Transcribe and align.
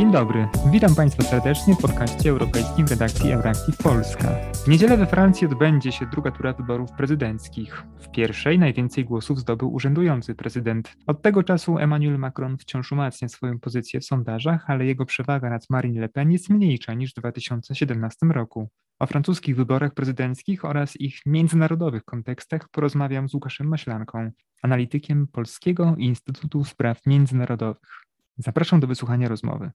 Dzień 0.00 0.12
dobry, 0.12 0.48
witam 0.72 0.94
Państwa 0.94 1.22
serdecznie 1.22 1.74
w 1.74 1.78
podcaście 1.78 2.30
europejskim 2.30 2.86
redakcji 2.86 3.32
Euractiv 3.32 3.76
Polska. 3.76 4.28
W 4.64 4.68
niedzielę 4.68 4.96
we 4.96 5.06
Francji 5.06 5.46
odbędzie 5.46 5.92
się 5.92 6.06
druga 6.06 6.30
tura 6.30 6.52
wyborów 6.52 6.92
prezydenckich. 6.92 7.82
W 7.98 8.10
pierwszej 8.10 8.58
najwięcej 8.58 9.04
głosów 9.04 9.40
zdobył 9.40 9.74
urzędujący 9.74 10.34
prezydent. 10.34 10.96
Od 11.06 11.22
tego 11.22 11.42
czasu 11.42 11.78
Emmanuel 11.78 12.18
Macron 12.18 12.58
wciąż 12.58 12.92
umacnia 12.92 13.28
swoją 13.28 13.58
pozycję 13.58 14.00
w 14.00 14.04
sondażach, 14.04 14.70
ale 14.70 14.86
jego 14.86 15.06
przewaga 15.06 15.50
nad 15.50 15.70
Marine 15.70 16.00
Le 16.00 16.08
Pen 16.08 16.32
jest 16.32 16.50
mniejsza 16.50 16.94
niż 16.94 17.10
w 17.10 17.14
2017 17.14 18.26
roku. 18.26 18.68
O 18.98 19.06
francuskich 19.06 19.56
wyborach 19.56 19.94
prezydenckich 19.94 20.64
oraz 20.64 21.00
ich 21.00 21.20
międzynarodowych 21.26 22.04
kontekstach 22.04 22.68
porozmawiam 22.68 23.28
z 23.28 23.34
Łukaszem 23.34 23.68
Maślanką, 23.68 24.30
analitykiem 24.62 25.26
Polskiego 25.26 25.94
Instytutu 25.98 26.64
Spraw 26.64 27.06
Międzynarodowych. 27.06 28.10
Zapraszam 28.38 28.80
do 28.80 28.86
wysłuchania 28.86 29.28
rozmowy. 29.28 29.70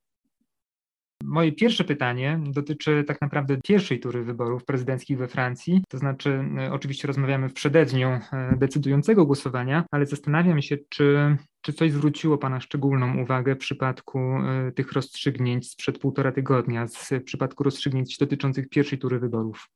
Moje 1.35 1.51
pierwsze 1.51 1.83
pytanie 1.83 2.39
dotyczy 2.47 3.03
tak 3.07 3.21
naprawdę 3.21 3.57
pierwszej 3.63 3.99
tury 3.99 4.23
wyborów 4.23 4.65
prezydenckich 4.65 5.17
we 5.17 5.27
Francji. 5.27 5.81
To 5.89 5.97
znaczy, 5.97 6.43
e, 6.59 6.71
oczywiście 6.71 7.07
rozmawiamy 7.07 7.49
w 7.49 7.53
przededniu 7.53 8.07
e, 8.07 8.21
decydującego 8.57 9.25
głosowania, 9.25 9.85
ale 9.91 10.05
zastanawiam 10.05 10.61
się, 10.61 10.77
czy, 10.89 11.37
czy 11.61 11.73
coś 11.73 11.91
zwróciło 11.91 12.37
Pana 12.37 12.59
szczególną 12.59 13.17
uwagę 13.23 13.55
w 13.55 13.57
przypadku 13.57 14.19
e, 14.19 14.71
tych 14.71 14.91
rozstrzygnięć 14.91 15.71
sprzed 15.71 15.99
półtora 15.99 16.31
tygodnia, 16.31 16.87
w 16.87 17.23
przypadku 17.23 17.63
rozstrzygnięć 17.63 18.17
dotyczących 18.17 18.69
pierwszej 18.69 18.99
tury 18.99 19.19
wyborów. 19.19 19.69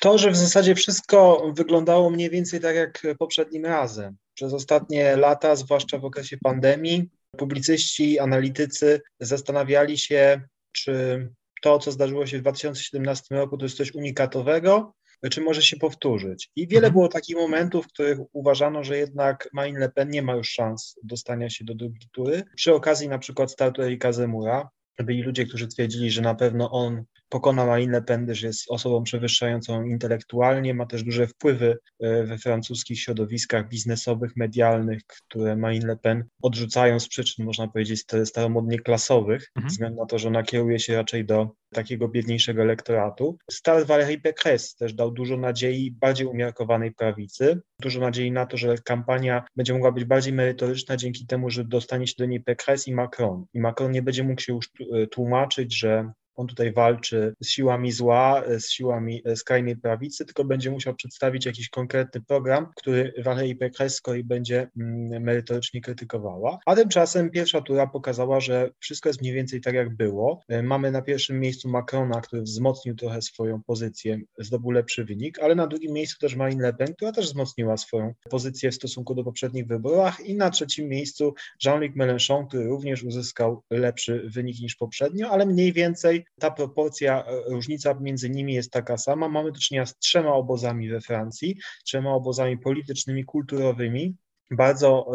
To, 0.00 0.18
że 0.18 0.30
w 0.30 0.36
zasadzie 0.36 0.74
wszystko 0.74 1.50
wyglądało 1.56 2.10
mniej 2.10 2.30
więcej 2.30 2.60
tak 2.60 2.76
jak 2.76 3.02
poprzednim 3.18 3.66
razem. 3.66 4.16
Przez 4.34 4.52
ostatnie 4.52 5.16
lata, 5.16 5.56
zwłaszcza 5.56 5.98
w 5.98 6.04
okresie 6.04 6.36
pandemii, 6.42 7.10
publicyści, 7.36 8.18
analitycy 8.18 9.00
zastanawiali 9.20 9.98
się, 9.98 10.42
czy 10.74 11.28
to, 11.62 11.78
co 11.78 11.92
zdarzyło 11.92 12.26
się 12.26 12.38
w 12.38 12.40
2017 12.40 13.34
roku, 13.34 13.58
to 13.58 13.64
jest 13.64 13.76
coś 13.76 13.94
unikatowego, 13.94 14.94
czy 15.30 15.40
może 15.40 15.62
się 15.62 15.76
powtórzyć. 15.76 16.50
I 16.56 16.68
wiele 16.68 16.86
mhm. 16.86 16.92
było 16.92 17.08
takich 17.08 17.36
momentów, 17.36 17.84
w 17.84 17.88
których 17.88 18.18
uważano, 18.32 18.84
że 18.84 18.98
jednak 18.98 19.48
Marine 19.52 19.78
Le 19.78 19.88
Pen 19.88 20.10
nie 20.10 20.22
ma 20.22 20.34
już 20.34 20.50
szans 20.50 20.98
dostania 21.02 21.50
się 21.50 21.64
do 21.64 21.74
drugiej 21.74 22.08
tury. 22.12 22.42
Przy 22.56 22.74
okazji 22.74 23.08
na 23.08 23.18
przykład 23.18 23.52
startu 23.52 23.82
Erika 23.82 24.12
Zemura, 24.12 24.68
byli 24.98 25.22
ludzie, 25.22 25.46
którzy 25.46 25.68
twierdzili, 25.68 26.10
że 26.10 26.22
na 26.22 26.34
pewno 26.34 26.70
on 26.70 27.04
pokona 27.34 27.66
Marine 27.66 27.92
Le 27.92 28.02
Pen, 28.02 28.24
gdyż 28.24 28.42
jest 28.42 28.70
osobą 28.70 29.02
przewyższającą 29.02 29.84
intelektualnie, 29.84 30.74
ma 30.74 30.86
też 30.86 31.02
duże 31.02 31.26
wpływy 31.26 31.78
e, 32.00 32.24
we 32.24 32.38
francuskich 32.38 33.00
środowiskach 33.00 33.68
biznesowych, 33.68 34.36
medialnych, 34.36 35.02
które 35.06 35.56
Marine 35.56 35.86
Le 35.86 35.96
Pen 35.96 36.24
odrzucają 36.42 37.00
z 37.00 37.08
przyczyn, 37.08 37.44
można 37.44 37.68
powiedzieć, 37.68 38.04
staromodnie 38.24 38.78
klasowych, 38.78 39.50
mhm. 39.56 39.70
ze 39.70 39.74
względu 39.74 40.00
na 40.00 40.06
to, 40.06 40.18
że 40.18 40.28
ona 40.28 40.42
kieruje 40.42 40.78
się 40.78 40.96
raczej 40.96 41.24
do 41.24 41.50
takiego 41.74 42.08
biedniejszego 42.08 42.62
elektoratu. 42.62 43.38
Start 43.50 43.86
Valérie 43.86 44.20
Pécresse 44.20 44.76
też 44.78 44.94
dał 44.94 45.10
dużo 45.10 45.36
nadziei 45.36 45.90
bardziej 45.90 46.26
umiarkowanej 46.26 46.92
prawicy, 46.92 47.60
dużo 47.80 48.00
nadziei 48.00 48.32
na 48.32 48.46
to, 48.46 48.56
że 48.56 48.78
kampania 48.84 49.44
będzie 49.56 49.72
mogła 49.72 49.92
być 49.92 50.04
bardziej 50.04 50.32
merytoryczna 50.32 50.96
dzięki 50.96 51.26
temu, 51.26 51.50
że 51.50 51.64
dostanie 51.64 52.06
się 52.06 52.14
do 52.18 52.26
niej 52.26 52.40
Pécresse 52.40 52.90
i 52.90 52.94
Macron. 52.94 53.44
I 53.54 53.60
Macron 53.60 53.92
nie 53.92 54.02
będzie 54.02 54.24
mógł 54.24 54.40
się 54.40 54.52
już 54.52 54.70
e, 54.92 55.06
tłumaczyć, 55.06 55.78
że 55.78 56.12
on 56.36 56.46
tutaj 56.46 56.72
walczy 56.72 57.34
z 57.40 57.48
siłami 57.48 57.92
zła, 57.92 58.42
z 58.58 58.70
siłami 58.70 59.22
skrajnej 59.34 59.76
prawicy, 59.76 60.24
tylko 60.24 60.44
będzie 60.44 60.70
musiał 60.70 60.94
przedstawić 60.94 61.46
jakiś 61.46 61.68
konkretny 61.68 62.20
program, 62.20 62.66
który 62.76 63.12
Valérie 63.24 63.58
Pécresse 63.58 64.00
kolei 64.02 64.24
będzie 64.24 64.68
mm, 64.76 65.22
merytorycznie 65.22 65.80
krytykowała. 65.80 66.58
A 66.66 66.76
tymczasem 66.76 67.30
pierwsza 67.30 67.60
tura 67.60 67.86
pokazała, 67.86 68.40
że 68.40 68.70
wszystko 68.78 69.08
jest 69.08 69.20
mniej 69.20 69.32
więcej 69.32 69.60
tak, 69.60 69.74
jak 69.74 69.96
było. 69.96 70.40
E, 70.48 70.62
mamy 70.62 70.90
na 70.90 71.02
pierwszym 71.02 71.40
miejscu 71.40 71.68
Macrona, 71.68 72.20
który 72.20 72.42
wzmocnił 72.42 72.94
trochę 72.94 73.22
swoją 73.22 73.62
pozycję, 73.62 74.18
zdobył 74.38 74.70
lepszy 74.70 75.04
wynik, 75.04 75.38
ale 75.38 75.54
na 75.54 75.66
drugim 75.66 75.92
miejscu 75.92 76.18
też 76.18 76.36
Marine 76.36 76.62
Le 76.62 76.72
Pen, 76.72 76.94
która 76.94 77.12
też 77.12 77.26
wzmocniła 77.26 77.76
swoją 77.76 78.14
pozycję 78.30 78.70
w 78.70 78.74
stosunku 78.74 79.14
do 79.14 79.24
poprzednich 79.24 79.66
wyborach 79.66 80.20
i 80.20 80.34
na 80.34 80.50
trzecim 80.50 80.88
miejscu 80.88 81.34
Jean-Luc 81.64 81.96
Mélenchon, 81.96 82.46
który 82.46 82.64
również 82.64 83.02
uzyskał 83.02 83.62
lepszy 83.70 84.30
wynik 84.34 84.60
niż 84.60 84.74
poprzednio, 84.76 85.30
ale 85.30 85.46
mniej 85.46 85.72
więcej 85.72 86.23
ta 86.40 86.50
proporcja, 86.50 87.24
e, 87.24 87.42
różnica 87.50 87.94
między 88.00 88.30
nimi 88.30 88.54
jest 88.54 88.70
taka 88.70 88.98
sama. 88.98 89.28
Mamy 89.28 89.52
do 89.52 89.58
czynienia 89.58 89.86
z 89.86 89.98
trzema 89.98 90.32
obozami 90.32 90.88
we 90.88 91.00
Francji, 91.00 91.56
trzema 91.84 92.12
obozami 92.12 92.58
politycznymi, 92.58 93.24
kulturowymi, 93.24 94.16
bardzo 94.50 95.06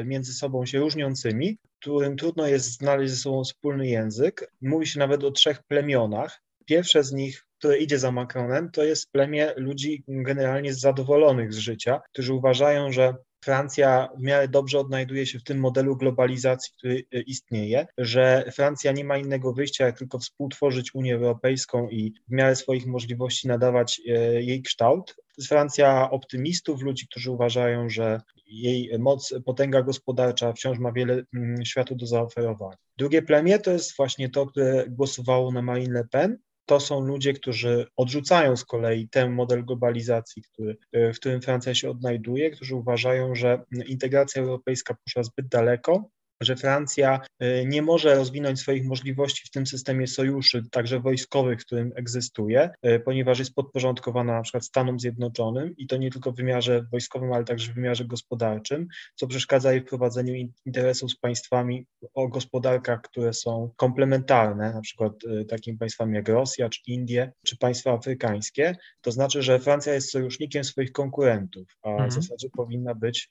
e, 0.00 0.04
między 0.04 0.34
sobą 0.34 0.66
się 0.66 0.78
różniącymi, 0.78 1.58
którym 1.80 2.16
trudno 2.16 2.46
jest 2.46 2.78
znaleźć 2.78 3.12
ze 3.12 3.18
sobą 3.18 3.44
wspólny 3.44 3.88
język. 3.88 4.52
Mówi 4.62 4.86
się 4.86 4.98
nawet 4.98 5.24
o 5.24 5.30
trzech 5.30 5.62
plemionach. 5.62 6.42
Pierwsze 6.66 7.04
z 7.04 7.12
nich, 7.12 7.46
które 7.58 7.78
idzie 7.78 7.98
za 7.98 8.12
Macronem, 8.12 8.70
to 8.70 8.84
jest 8.84 9.12
plemię 9.12 9.52
ludzi 9.56 10.04
generalnie 10.08 10.74
zadowolonych 10.74 11.52
z 11.52 11.58
życia, 11.58 12.00
którzy 12.12 12.34
uważają, 12.34 12.92
że 12.92 13.14
Francja 13.44 14.08
w 14.18 14.22
miarę 14.22 14.48
dobrze 14.48 14.78
odnajduje 14.78 15.26
się 15.26 15.38
w 15.38 15.44
tym 15.44 15.58
modelu 15.58 15.96
globalizacji, 15.96 16.72
który 16.78 17.04
e, 17.12 17.20
istnieje, 17.20 17.86
że 17.98 18.44
Francja 18.52 18.92
nie 18.92 19.04
ma 19.04 19.18
innego 19.18 19.52
wyjścia, 19.52 19.86
jak 19.86 19.98
tylko 19.98 20.18
współtworzyć 20.18 20.94
Unię 20.94 21.14
Europejską 21.14 21.88
i 21.88 22.12
w 22.28 22.32
miarę 22.32 22.56
swoich 22.56 22.86
możliwości 22.86 23.48
nadawać 23.48 24.00
e, 24.08 24.42
jej 24.42 24.62
kształt. 24.62 25.14
To 25.16 25.22
jest 25.38 25.48
Francja 25.48 26.10
optymistów, 26.10 26.82
ludzi, 26.82 27.06
którzy 27.06 27.30
uważają, 27.30 27.88
że 27.88 28.20
jej 28.46 28.98
moc, 28.98 29.34
potęga 29.44 29.82
gospodarcza 29.82 30.52
wciąż 30.52 30.78
ma 30.78 30.92
wiele 30.92 31.22
mm, 31.34 31.64
światu 31.64 31.94
do 31.94 32.06
zaoferowania. 32.06 32.76
Drugie 32.96 33.22
plemię 33.22 33.58
to 33.58 33.70
jest 33.70 33.96
właśnie 33.96 34.30
to, 34.30 34.46
które 34.46 34.84
głosowało 34.88 35.52
na 35.52 35.62
Marine 35.62 35.92
Le 35.92 36.04
Pen, 36.04 36.38
to 36.72 36.80
są 36.80 37.00
ludzie, 37.00 37.32
którzy 37.32 37.86
odrzucają 37.96 38.56
z 38.56 38.64
kolei 38.64 39.08
ten 39.08 39.32
model 39.32 39.64
globalizacji, 39.64 40.42
który, 40.42 40.76
w 40.92 41.16
którym 41.16 41.42
Francja 41.42 41.74
się 41.74 41.90
odnajduje, 41.90 42.50
którzy 42.50 42.76
uważają, 42.76 43.34
że 43.34 43.64
integracja 43.86 44.42
europejska 44.42 44.96
poszła 45.04 45.22
zbyt 45.22 45.48
daleko 45.48 46.08
że 46.44 46.56
Francja 46.56 47.20
y, 47.42 47.64
nie 47.66 47.82
może 47.82 48.14
rozwinąć 48.14 48.60
swoich 48.60 48.84
możliwości 48.84 49.48
w 49.48 49.50
tym 49.50 49.66
systemie 49.66 50.06
sojuszy, 50.06 50.62
także 50.70 51.00
wojskowych, 51.00 51.60
w 51.60 51.66
którym 51.66 51.92
egzystuje, 51.96 52.70
y, 52.86 53.00
ponieważ 53.00 53.38
jest 53.38 53.54
podporządkowana 53.54 54.32
na 54.32 54.42
przykład 54.42 54.64
Stanom 54.64 55.00
Zjednoczonym 55.00 55.74
i 55.76 55.86
to 55.86 55.96
nie 55.96 56.10
tylko 56.10 56.32
w 56.32 56.36
wymiarze 56.36 56.86
wojskowym, 56.92 57.32
ale 57.32 57.44
także 57.44 57.72
w 57.72 57.74
wymiarze 57.74 58.04
gospodarczym, 58.04 58.86
co 59.14 59.26
przeszkadza 59.26 59.72
jej 59.72 59.80
w 59.80 59.84
prowadzeniu 59.84 60.48
interesów 60.66 61.10
z 61.10 61.16
państwami 61.16 61.86
o 62.14 62.28
gospodarkach, 62.28 63.00
które 63.02 63.32
są 63.32 63.70
komplementarne, 63.76 64.72
na 64.74 64.80
przykład 64.80 65.12
y, 65.24 65.44
takimi 65.44 65.78
państwami 65.78 66.14
jak 66.14 66.28
Rosja, 66.28 66.68
czy 66.68 66.80
Indie, 66.86 67.32
czy 67.46 67.56
państwa 67.56 67.92
afrykańskie. 67.92 68.76
To 69.00 69.10
znaczy, 69.10 69.42
że 69.42 69.58
Francja 69.58 69.94
jest 69.94 70.10
sojusznikiem 70.10 70.64
swoich 70.64 70.92
konkurentów, 70.92 71.68
a 71.82 71.88
mhm. 71.88 72.10
w 72.10 72.12
zasadzie 72.12 72.48
powinna 72.56 72.94
być 72.94 73.28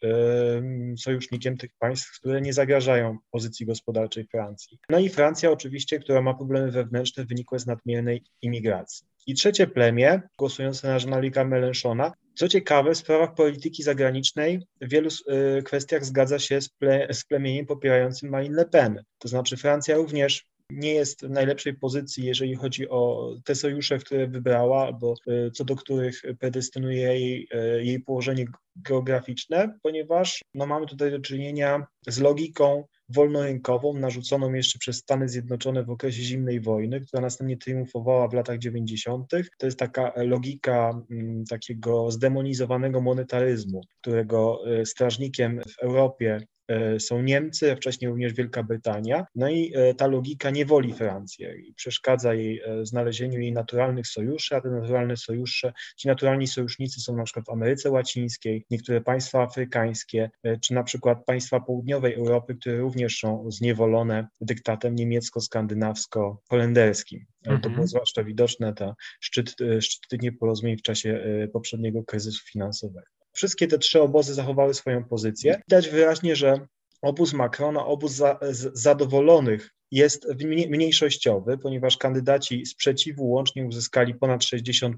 sojusznikiem 0.98 1.58
tych 1.58 1.72
państw, 1.80 2.20
które 2.20 2.42
nie 2.42 2.54
zagrażają 2.54 3.01
pozycji 3.32 3.66
gospodarczej 3.66 4.28
Francji. 4.28 4.80
No 4.90 5.00
i 5.00 5.10
Francja 5.10 5.52
oczywiście, 5.52 6.00
która 6.00 6.22
ma 6.22 6.34
problemy 6.34 6.72
wewnętrzne 6.72 7.26
wynikłe 7.26 7.60
z 7.60 7.66
nadmiernej 7.66 8.24
imigracji. 8.42 9.08
I 9.28 9.34
trzecie 9.34 9.68
plemię, 9.68 10.22
głosujące 10.38 10.88
na 10.88 10.98
Jean-Luca 10.98 11.46
Mélenchona, 11.46 12.12
co 12.36 12.48
ciekawe, 12.48 12.94
w 12.94 12.98
sprawach 12.98 13.34
polityki 13.34 13.84
zagranicznej 13.84 14.68
w 14.82 14.90
wielu 14.90 15.10
y, 15.10 15.64
kwestiach 15.64 16.06
zgadza 16.06 16.40
się 16.40 16.62
z, 16.62 16.70
ple, 16.70 17.08
z 17.14 17.26
plemieniem 17.26 17.66
popierającym 17.66 18.30
Marine 18.30 18.56
Le 18.56 18.66
Pen. 18.66 19.04
To 19.18 19.28
znaczy 19.28 19.58
Francja 19.58 19.96
również 19.96 20.46
nie 20.72 20.94
jest 20.94 21.26
w 21.26 21.30
najlepszej 21.30 21.74
pozycji, 21.74 22.26
jeżeli 22.26 22.56
chodzi 22.56 22.90
o 22.90 23.34
te 23.46 23.56
sojusze, 23.56 23.98
które 23.98 24.28
wybrała, 24.28 24.86
albo 24.86 25.16
y, 25.28 25.52
co 25.52 25.66
do 25.66 25.76
których 25.76 26.22
predestynuje 26.40 27.02
jej, 27.02 27.48
y, 27.78 27.84
jej 27.84 28.00
położenie 28.00 28.46
geograficzne, 28.76 29.78
ponieważ 29.82 30.42
no, 30.54 30.66
mamy 30.66 30.88
tutaj 30.88 31.12
do 31.12 31.20
czynienia 31.20 31.86
z 32.08 32.20
logiką 32.20 32.84
wolnorynkową, 33.16 33.94
narzuconą 33.94 34.54
jeszcze 34.54 34.80
przez 34.80 34.98
Stany 34.98 35.30
Zjednoczone 35.30 35.84
w 35.84 35.90
okresie 35.90 36.24
zimnej 36.24 36.62
wojny, 36.62 37.02
która 37.02 37.22
następnie 37.22 37.58
triumfowała 37.58 38.28
w 38.28 38.34
latach 38.34 38.58
90. 38.58 39.30
To 39.58 39.66
jest 39.66 39.80
taka 39.80 40.14
logika 40.16 40.90
m, 40.90 41.18
mm, 41.18 41.46
takiego 41.46 42.12
zdemonizowanego 42.12 43.02
monetaryzmu, 43.02 43.82
którego 44.02 44.62
y, 44.80 44.86
strażnikiem 44.86 45.62
w 45.68 45.84
Europie 45.84 46.42
E, 46.61 46.61
są 47.00 47.22
Niemcy, 47.22 47.72
a 47.72 47.76
wcześniej 47.76 48.10
również 48.10 48.34
Wielka 48.34 48.64
Brytania. 48.64 49.26
No 49.36 49.50
i 49.50 49.72
e, 49.76 49.94
ta 49.94 50.08
logika 50.08 50.50
nie 50.50 50.66
woli 50.66 50.94
Francję 50.94 51.56
i 51.56 51.74
przeszkadza 51.74 52.34
jej 52.34 52.60
e, 52.60 52.86
znalezieniu 52.86 53.40
jej 53.40 53.54
naturalnych 53.54 54.08
sojuszy, 54.08 54.56
a 54.56 54.62
te 54.62 54.70
naturalne 54.70 55.18
sojusze, 55.18 55.74
ci 55.98 56.08
naturalni 56.08 56.48
sojusznicy 56.48 57.02
są 57.02 57.16
na 57.16 57.24
przykład 57.24 57.46
w 57.46 57.50
Ameryce 57.50 57.92
Łacińskiej, 57.92 58.66
niektóre 58.70 59.02
państwa 59.02 59.42
afrykańskie, 59.42 60.30
czy 60.62 60.74
na 60.74 60.84
przykład 60.84 61.26
państwa 61.26 61.60
południowej 61.60 62.14
Europy, 62.14 62.56
które 62.56 62.78
również 62.78 63.20
są 63.20 63.52
zniewolone 63.52 64.28
dyktatem 64.42 64.96
niemiecko-skandynawsko-holenderskim. 64.96 67.26
Mhm. 67.46 67.62
To 67.62 67.70
było 67.70 67.88
zwłaszcza 67.88 68.24
widoczne, 68.24 68.74
ta 68.74 68.96
szczyt, 69.20 69.56
szczyty 69.80 70.18
nieporozumień 70.18 70.78
w 70.78 70.82
czasie 70.82 71.24
poprzedniego 71.54 72.04
kryzysu 72.04 72.46
finansowego. 72.46 73.21
Wszystkie 73.34 73.68
te 73.68 73.78
trzy 73.78 74.02
obozy 74.02 74.34
zachowały 74.34 74.74
swoją 74.74 75.04
pozycję. 75.04 75.62
Widać 75.70 75.90
wyraźnie, 75.90 76.36
że 76.36 76.68
obóz 77.02 77.34
Macrona, 77.34 77.86
obóz 77.86 78.12
za, 78.12 78.40
zadowolonych 78.74 79.70
jest 79.92 80.28
mniejszościowy, 80.70 81.58
ponieważ 81.58 81.98
kandydaci 81.98 82.66
sprzeciwu 82.66 83.30
łącznie 83.30 83.66
uzyskali 83.66 84.16
ponad 84.16 84.42
60%. 84.42 84.96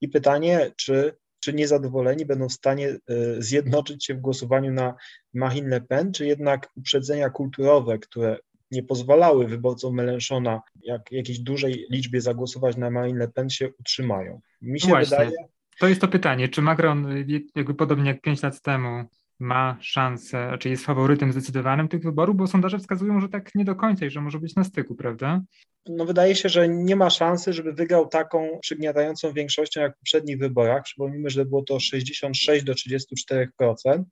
I 0.00 0.08
pytanie, 0.08 0.70
czy 0.76 1.16
czy 1.42 1.52
niezadowoleni 1.52 2.26
będą 2.26 2.48
w 2.48 2.52
stanie 2.52 2.88
e, 2.88 2.98
zjednoczyć 3.38 4.04
się 4.06 4.14
w 4.14 4.20
głosowaniu 4.20 4.72
na 4.72 4.94
Marine 5.34 5.68
Le 5.68 5.80
Pen, 5.80 6.12
czy 6.12 6.26
jednak 6.26 6.68
uprzedzenia 6.76 7.30
kulturowe, 7.30 7.98
które 7.98 8.38
nie 8.70 8.82
pozwalały 8.82 9.46
wyborcom 9.46 9.94
Melenchona 9.94 10.62
jak 10.82 11.12
jakiejś 11.12 11.38
dużej 11.38 11.86
liczbie 11.90 12.20
zagłosować 12.20 12.76
na 12.76 12.90
Marine 12.90 13.18
Le 13.18 13.28
Pen 13.28 13.50
się 13.50 13.70
utrzymają. 13.80 14.40
Mi 14.60 14.80
się 14.80 14.88
Właśnie. 14.88 15.16
wydaje. 15.18 15.36
To 15.80 15.88
jest 15.88 16.00
to 16.00 16.08
pytanie, 16.08 16.48
czy 16.48 16.62
Macron, 16.62 17.06
jakby 17.54 17.74
podobnie 17.74 18.10
jak 18.10 18.20
pięć 18.20 18.42
lat 18.42 18.62
temu, 18.62 19.04
ma 19.40 19.76
szansę, 19.80 20.56
czy 20.60 20.68
jest 20.68 20.84
faworytem 20.84 21.32
zdecydowanym 21.32 21.88
tych 21.88 22.02
wyborów, 22.02 22.36
bo 22.36 22.46
sondaże 22.46 22.78
wskazują, 22.78 23.20
że 23.20 23.28
tak 23.28 23.54
nie 23.54 23.64
do 23.64 23.74
końca 23.74 24.06
i 24.06 24.10
że 24.10 24.20
może 24.20 24.38
być 24.38 24.54
na 24.56 24.64
styku, 24.64 24.94
prawda? 24.94 25.40
No 25.86 26.04
wydaje 26.04 26.34
się, 26.34 26.48
że 26.48 26.68
nie 26.68 26.96
ma 26.96 27.10
szansy, 27.10 27.52
żeby 27.52 27.72
wygrał 27.72 28.08
taką 28.08 28.58
przygniatającą 28.60 29.32
większością 29.32 29.80
jak 29.80 29.94
w 29.96 29.98
poprzednich 29.98 30.38
wyborach. 30.38 30.82
Przypomnijmy, 30.82 31.30
że 31.30 31.44
było 31.44 31.62
to 31.62 31.80
66 31.80 32.64
do 32.64 32.72
34%. 32.72 33.46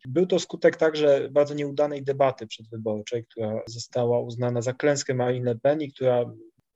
Był 0.08 0.26
to 0.26 0.38
skutek 0.38 0.76
także 0.76 1.28
bardzo 1.30 1.54
nieudanej 1.54 2.02
debaty 2.02 2.46
przedwyborczej, 2.46 3.24
która 3.24 3.60
została 3.66 4.20
uznana 4.20 4.62
za 4.62 4.72
klęskę 4.72 5.14
Marine 5.14 5.50
Le 5.50 5.58
Pen 5.58 5.82
i 5.82 5.92
która 5.92 6.24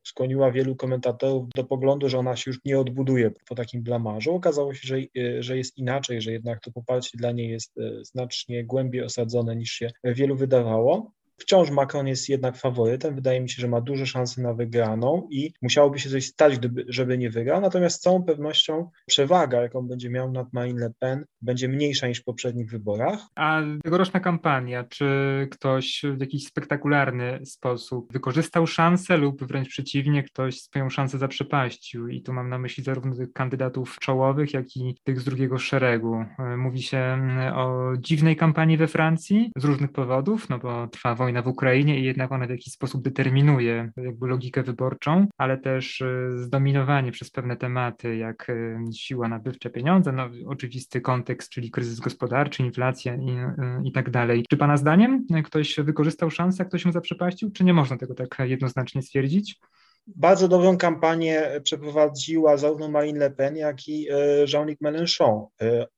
skłoniła 0.05 0.53
wielu 0.53 0.77
komentatorów 0.77 1.49
do 1.55 1.65
poglądu, 1.65 2.09
że 2.09 2.19
ona 2.19 2.37
się 2.37 2.51
już 2.51 2.61
nie 2.65 2.79
odbuduje 2.79 3.31
po 3.49 3.55
takim 3.55 3.83
blamarzu. 3.83 4.35
Okazało 4.35 4.75
się, 4.75 4.89
że, 4.89 4.97
e, 4.97 5.43
że 5.43 5.57
jest 5.57 5.79
inaczej, 5.79 6.21
że 6.21 6.33
jednak 6.33 6.61
to 6.61 6.71
poparcie 6.71 7.19
dla 7.19 7.33
niej 7.33 7.51
jest 7.51 7.79
e, 7.79 8.05
znacznie 8.05 8.65
głębiej 8.65 9.03
osadzone 9.03 9.57
niż 9.57 9.71
się 9.71 9.91
wielu 10.05 10.37
wydawało. 10.37 11.13
Wciąż 11.45 11.71
Macron 11.71 12.07
jest 12.07 12.29
jednak 12.29 12.57
faworytem. 12.57 13.15
Wydaje 13.15 13.41
mi 13.41 13.51
się, 13.51 13.63
że 13.63 13.69
ma 13.69 13.81
duże 13.81 14.07
szanse 14.07 14.43
na 14.43 14.55
wygraną 14.55 15.29
i 15.31 15.53
musiałoby 15.63 15.99
się 15.99 16.11
coś 16.11 16.27
stać, 16.27 16.59
gdyby, 16.59 16.85
żeby 16.89 17.19
nie 17.19 17.31
wygrał. 17.31 17.61
Natomiast 17.61 17.97
z 17.97 18.01
całą 18.01 18.23
pewnością 18.23 18.91
przewaga, 19.07 19.63
jaką 19.63 19.89
będzie 19.89 20.11
miał 20.11 20.33
nad 20.33 20.53
Marine 20.53 20.81
Le 20.81 20.93
Pen, 20.99 21.25
będzie 21.43 21.69
mniejsza 21.69 22.09
niż 22.09 22.21
w 22.21 22.25
poprzednich 22.25 22.71
wyborach. 22.71 23.21
A 23.35 23.63
tegoroczna 23.83 24.21
kampania, 24.21 24.85
czy 24.85 25.07
ktoś 25.51 26.03
w 26.17 26.21
jakiś 26.21 26.47
spektakularny 26.47 27.41
sposób 27.47 28.13
wykorzystał 28.13 28.67
szansę 28.67 29.17
lub 29.17 29.45
wręcz 29.45 29.69
przeciwnie, 29.69 30.23
ktoś 30.23 30.61
swoją 30.61 30.91
szansę 30.91 31.19
zaprzepaścił? 31.19 32.09
I 32.09 32.23
tu 32.23 32.33
mam 32.33 32.49
na 32.49 32.59
myśli 32.59 32.85
zarówno 32.85 33.17
tych 33.17 33.33
kandydatów 33.33 33.99
czołowych, 34.01 34.55
jak 34.55 34.77
i 34.77 34.97
tych 35.05 35.21
z 35.21 35.25
drugiego 35.25 35.59
szeregu. 35.59 36.25
Mówi 36.57 36.83
się 36.83 37.19
o 37.55 37.93
dziwnej 37.99 38.37
kampanii 38.37 38.77
we 38.77 38.87
Francji 38.87 39.53
z 39.57 39.65
różnych 39.65 39.93
powodów, 39.93 40.49
no 40.49 40.59
bo 40.59 40.89
trwa 40.89 41.15
wojna 41.15 41.34
w 41.43 41.49
Ukrainie 41.49 42.01
i 42.01 42.05
jednak 42.05 42.33
ona 42.33 42.47
w 42.47 42.51
jakiś 42.51 42.73
sposób 42.73 43.03
determinuje 43.03 43.91
jakby 43.97 44.27
logikę 44.27 44.63
wyborczą, 44.63 45.27
ale 45.39 45.59
też 45.59 46.01
y, 46.01 46.31
zdominowanie 46.37 47.13
przez 47.13 47.31
pewne 47.31 47.57
tematy, 47.57 48.17
jak 48.17 48.51
y, 48.51 48.77
siła 48.97 49.29
nabywcza 49.29 49.71
pieniądza, 49.71 50.13
no 50.13 50.29
oczywisty 50.47 51.01
kontekst, 51.01 51.51
czyli 51.51 51.71
kryzys 51.71 52.01
gospodarczy, 52.01 52.63
inflacja 52.63 53.15
i, 53.15 53.31
y, 53.31 53.55
i 53.85 53.93
tak 53.93 54.11
dalej. 54.11 54.45
Czy 54.51 54.57
Pana 54.57 54.77
zdaniem 54.77 55.27
ktoś 55.45 55.77
wykorzystał 55.77 56.31
szansę, 56.31 56.65
ktoś 56.65 56.85
mu 56.85 56.93
zaprzepaścił, 56.93 57.51
czy 57.51 57.65
nie 57.65 57.75
można 57.75 57.97
tego 57.97 58.15
tak 58.15 58.37
jednoznacznie 58.39 59.03
stwierdzić? 59.03 59.61
Bardzo 60.07 60.49
dobrą 60.49 60.77
kampanię 60.77 61.61
przeprowadziła 61.63 62.57
zarówno 62.57 62.89
Marine 62.89 63.19
Le 63.19 63.31
Pen, 63.31 63.57
jak 63.57 63.89
i 63.89 64.07
Jean-Luc 64.53 64.79
Mélenchon. 64.83 65.47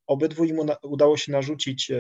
Obydwu 0.07 0.45
im 0.45 0.59
udało 0.83 1.17
się 1.17 1.33
narzucić 1.33 1.91
e, 1.91 1.97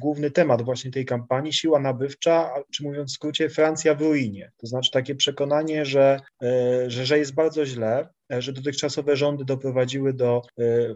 główny 0.00 0.30
temat 0.30 0.62
właśnie 0.62 0.90
tej 0.90 1.04
kampanii, 1.04 1.52
siła 1.52 1.80
nabywcza, 1.80 2.50
czy 2.70 2.84
mówiąc 2.84 3.10
w 3.10 3.14
skrócie, 3.14 3.50
Francja 3.50 3.94
w 3.94 4.00
ruinie. 4.00 4.52
To 4.56 4.66
znaczy 4.66 4.90
takie 4.90 5.14
przekonanie, 5.14 5.84
że, 5.84 6.20
e, 6.42 6.90
że, 6.90 7.06
że 7.06 7.18
jest 7.18 7.34
bardzo 7.34 7.66
źle, 7.66 8.08
e, 8.32 8.42
że 8.42 8.52
dotychczasowe 8.52 9.16
rządy 9.16 9.44
doprowadziły 9.44 10.12
do 10.12 10.42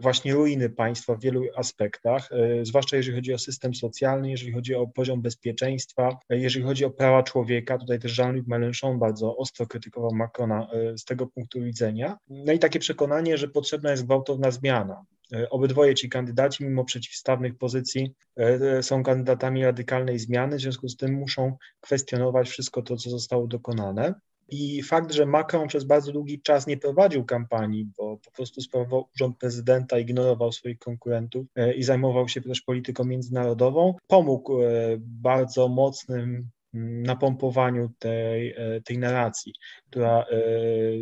właśnie 0.01 0.33
ruiny 0.33 0.69
państwa 0.69 1.15
w 1.15 1.21
wielu 1.21 1.41
aspektach, 1.55 2.29
zwłaszcza 2.63 2.97
jeżeli 2.97 3.15
chodzi 3.15 3.33
o 3.33 3.37
system 3.37 3.75
socjalny, 3.75 4.31
jeżeli 4.31 4.51
chodzi 4.51 4.75
o 4.75 4.87
poziom 4.87 5.21
bezpieczeństwa, 5.21 6.19
jeżeli 6.29 6.65
chodzi 6.65 6.85
o 6.85 6.89
prawa 6.89 7.23
człowieka. 7.23 7.77
Tutaj 7.77 7.99
też 7.99 8.17
Jean-Luc 8.17 8.47
Mélenchon 8.47 8.99
bardzo 8.99 9.37
ostro 9.37 9.67
krytykował 9.67 10.11
Macrona 10.13 10.67
z 10.97 11.05
tego 11.05 11.27
punktu 11.27 11.61
widzenia. 11.61 12.17
No 12.29 12.53
i 12.53 12.59
takie 12.59 12.79
przekonanie, 12.79 13.37
że 13.37 13.47
potrzebna 13.47 13.91
jest 13.91 14.05
gwałtowna 14.05 14.51
zmiana. 14.51 15.05
E, 15.33 15.49
obydwoje 15.49 15.95
ci 15.95 16.09
kandydaci, 16.09 16.63
mimo 16.63 16.85
przeciwstawnych 16.85 17.57
pozycji, 17.57 18.13
e, 18.35 18.83
są 18.83 19.03
kandydatami 19.03 19.63
radykalnej 19.63 20.19
zmiany, 20.19 20.57
w 20.57 20.61
związku 20.61 20.87
z 20.87 20.97
tym 20.97 21.13
muszą 21.13 21.57
kwestionować 21.81 22.49
wszystko 22.49 22.81
to, 22.81 22.95
co 22.95 23.09
zostało 23.09 23.47
dokonane. 23.47 24.13
I 24.49 24.83
fakt, 24.83 25.11
że 25.11 25.25
Macron 25.25 25.67
przez 25.67 25.83
bardzo 25.83 26.11
długi 26.11 26.41
czas 26.41 26.67
nie 26.67 26.77
prowadził 26.77 27.25
kampanii, 27.25 27.89
bo 27.97 28.17
po 28.17 28.31
prostu 28.31 28.61
sprawował 28.61 29.09
urząd 29.15 29.37
prezydenta, 29.37 29.99
ignorował 29.99 30.51
swoich 30.51 30.79
konkurentów 30.79 31.45
e, 31.55 31.73
i 31.73 31.83
zajmował 31.83 32.27
się 32.27 32.41
też 32.41 32.61
polityką 32.61 33.05
międzynarodową, 33.05 33.95
pomógł 34.07 34.57
bardzo 34.99 35.67
mocnym 35.67 36.49
napompowaniu 36.73 37.91
tej, 37.99 38.51
e, 38.57 38.81
tej 38.81 38.97
narracji, 38.97 39.53
która 39.89 40.21
e, 40.21 40.25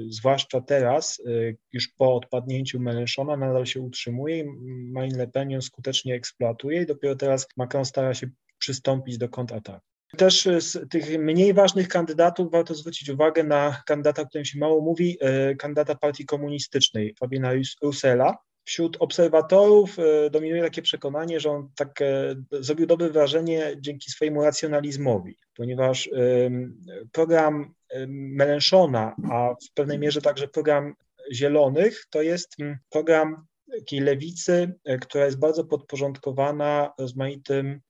zwłaszcza 0.10 0.62
teraz, 0.62 1.22
e, 1.26 1.32
już 1.74 1.88
po 1.88 2.16
odpadnięciu 2.16 2.80
Mélenchona, 2.80 3.38
nadal 3.38 3.66
się 3.66 3.82
utrzymuje 3.82 4.40
i 4.40 4.46
Marine 4.92 5.18
Le 5.18 5.28
Pen 5.28 5.52
ją 5.52 5.62
skutecznie 5.62 6.16
eksploatuje 6.16 6.82
i 6.82 6.86
dopiero 6.86 7.16
teraz 7.16 7.48
Macron 7.58 7.86
stara 7.86 8.14
się 8.14 8.28
przystąpić 8.58 9.18
do 9.18 9.30
kontrataku. 9.30 9.86
Też 10.18 10.48
z 10.60 10.90
tych 10.90 11.20
mniej 11.20 11.54
ważnych 11.54 11.88
kandydatów 11.88 12.52
warto 12.52 12.76
zwrócić 12.76 13.10
uwagę 13.10 13.44
na 13.44 13.82
kandydata, 13.86 14.22
o 14.22 14.26
którym 14.26 14.46
się 14.46 14.60
mało 14.60 14.82
mówi, 14.82 15.18
kandydata 15.60 15.96
partii 15.96 16.26
komunistycznej, 16.26 17.16
Fabiana 17.20 17.52
Russella, 17.82 18.38
Wśród 18.66 18.98
obserwatorów 19.00 20.00
e, 20.00 20.30
dominuje 20.30 20.62
takie 20.64 20.82
przekonanie, 20.82 21.40
że 21.40 21.52
on 21.52 21.70
tak 21.76 22.00
zrobił 22.52 22.88
dobre 22.88 23.10
wrażenie 23.10 23.76
dzięki 23.80 24.12
swojemu 24.12 24.44
racjonalizmowi, 24.44 25.38
ponieważ 25.56 26.10
program 27.12 27.74
Melenchona, 28.08 29.16
a 29.32 29.56
w 29.70 29.74
pewnej 29.74 30.00
mierze 30.00 30.22
także 30.22 30.48
program 30.48 30.94
Zielonych, 31.34 32.06
to 32.10 32.22
jest 32.22 32.56
program 32.90 33.46
takiej 33.80 34.00
lewicy, 34.00 34.74
e, 34.86 34.98
która 34.98 35.26
jest 35.26 35.40
bardzo 35.40 35.66
podporządkowana 35.66 36.94
rozmaitym 37.00 37.82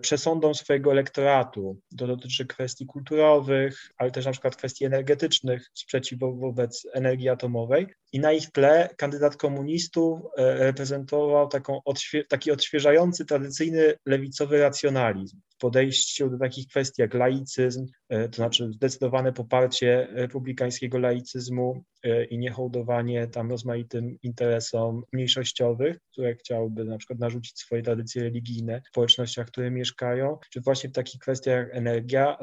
przesądom 0.00 0.54
swojego 0.54 0.92
elektoratu. 0.92 1.80
To 1.98 2.06
dotyczy 2.06 2.46
kwestii 2.46 2.86
kulturowych, 2.86 3.90
ale 3.96 4.10
też 4.10 4.24
na 4.24 4.32
przykład 4.32 4.56
kwestii 4.56 4.84
energetycznych, 4.84 5.70
sprzeciwu 5.74 6.36
wobec 6.36 6.86
energii 6.92 7.28
atomowej 7.28 7.86
i 8.12 8.20
na 8.20 8.32
ich 8.32 8.50
tle 8.50 8.88
kandydat 8.96 9.36
komunistów 9.36 10.20
e, 10.36 10.54
reprezentował 10.54 11.48
taką 11.48 11.80
odświe 11.84 12.24
taki 12.24 12.50
odświeżający, 12.50 13.24
tradycyjny 13.24 13.94
lewicowy 14.06 14.60
racjonalizm 14.60 15.40
podejściu 15.62 16.30
do 16.30 16.38
takich 16.38 16.66
kwestii 16.66 17.02
jak 17.02 17.14
laicyzm, 17.14 17.86
e, 18.08 18.28
to 18.28 18.36
znaczy 18.36 18.70
zdecydowane 18.72 19.32
poparcie 19.32 20.08
republikańskiego 20.10 20.98
laicyzmu 20.98 21.84
e, 22.02 22.24
i 22.24 22.38
niehołdowanie 22.38 23.26
tam 23.26 23.50
rozmaitym 23.50 24.16
interesom 24.22 25.02
mniejszościowych, 25.12 25.98
które 26.12 26.34
chciałyby 26.34 26.84
na 26.84 26.98
przykład 26.98 27.18
narzucić 27.18 27.58
swoje 27.58 27.82
tradycje 27.82 28.22
religijne 28.22 28.80
w 28.80 28.88
społecznościach, 28.88 29.46
które 29.46 29.70
mieszkają, 29.70 30.38
czy 30.50 30.60
właśnie 30.60 30.90
w 30.90 30.92
takich 30.92 31.20
kwestiach 31.20 31.66
jak 31.66 31.76
energia, 31.76 32.36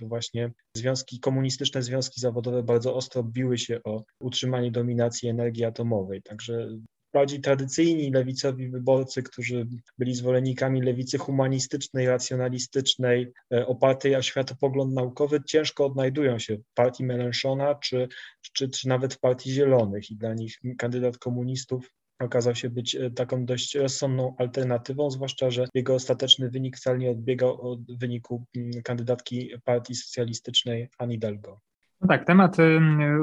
to 0.00 0.06
właśnie 0.06 0.50
związki 0.76 1.20
komunistyczne, 1.20 1.82
związki 1.82 2.20
zawodowe 2.20 2.62
bardzo 2.62 2.94
ostro 2.94 3.22
biły 3.22 3.58
się 3.58 3.82
o 3.84 4.04
utrzymanie 4.20 4.70
dominacji 4.70 5.28
energii 5.28 5.64
atomowej. 5.64 6.22
Także 6.22 6.68
bardziej 7.14 7.40
tradycyjni 7.40 8.10
lewicowi 8.10 8.68
wyborcy, 8.68 9.22
którzy 9.22 9.66
byli 9.98 10.14
zwolennikami 10.14 10.82
lewicy 10.82 11.18
humanistycznej, 11.18 12.06
racjonalistycznej, 12.06 13.32
e, 13.52 13.66
opartej 13.66 14.16
o 14.16 14.22
światopogląd 14.22 14.94
naukowy, 14.94 15.40
ciężko 15.46 15.86
odnajdują 15.86 16.38
się 16.38 16.56
w 16.56 16.74
partii 16.74 17.04
Melenchona 17.04 17.74
czy, 17.74 18.08
czy, 18.52 18.68
czy 18.68 18.88
nawet 18.88 19.14
w 19.14 19.20
partii 19.20 19.52
Zielonych 19.52 20.10
i 20.10 20.16
dla 20.16 20.34
nich 20.34 20.60
kandydat 20.78 21.18
komunistów 21.18 21.90
okazał 22.18 22.54
się 22.54 22.70
być 22.70 22.94
e, 22.94 23.10
taką 23.10 23.46
dość 23.46 23.74
rozsądną 23.74 24.34
alternatywą, 24.38 25.10
zwłaszcza, 25.10 25.50
że 25.50 25.64
jego 25.74 25.94
ostateczny 25.94 26.50
wynik 26.50 26.76
wcale 26.76 26.98
nie 26.98 27.10
odbiegał 27.10 27.70
od 27.70 27.98
wyniku 27.98 28.44
kandydatki 28.84 29.50
partii 29.64 29.94
socjalistycznej 29.94 30.88
Anne 30.98 31.12
Hidalgo. 31.12 31.60
No 32.04 32.08
tak, 32.08 32.24
temat 32.24 32.56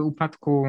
upadku, 0.03 0.65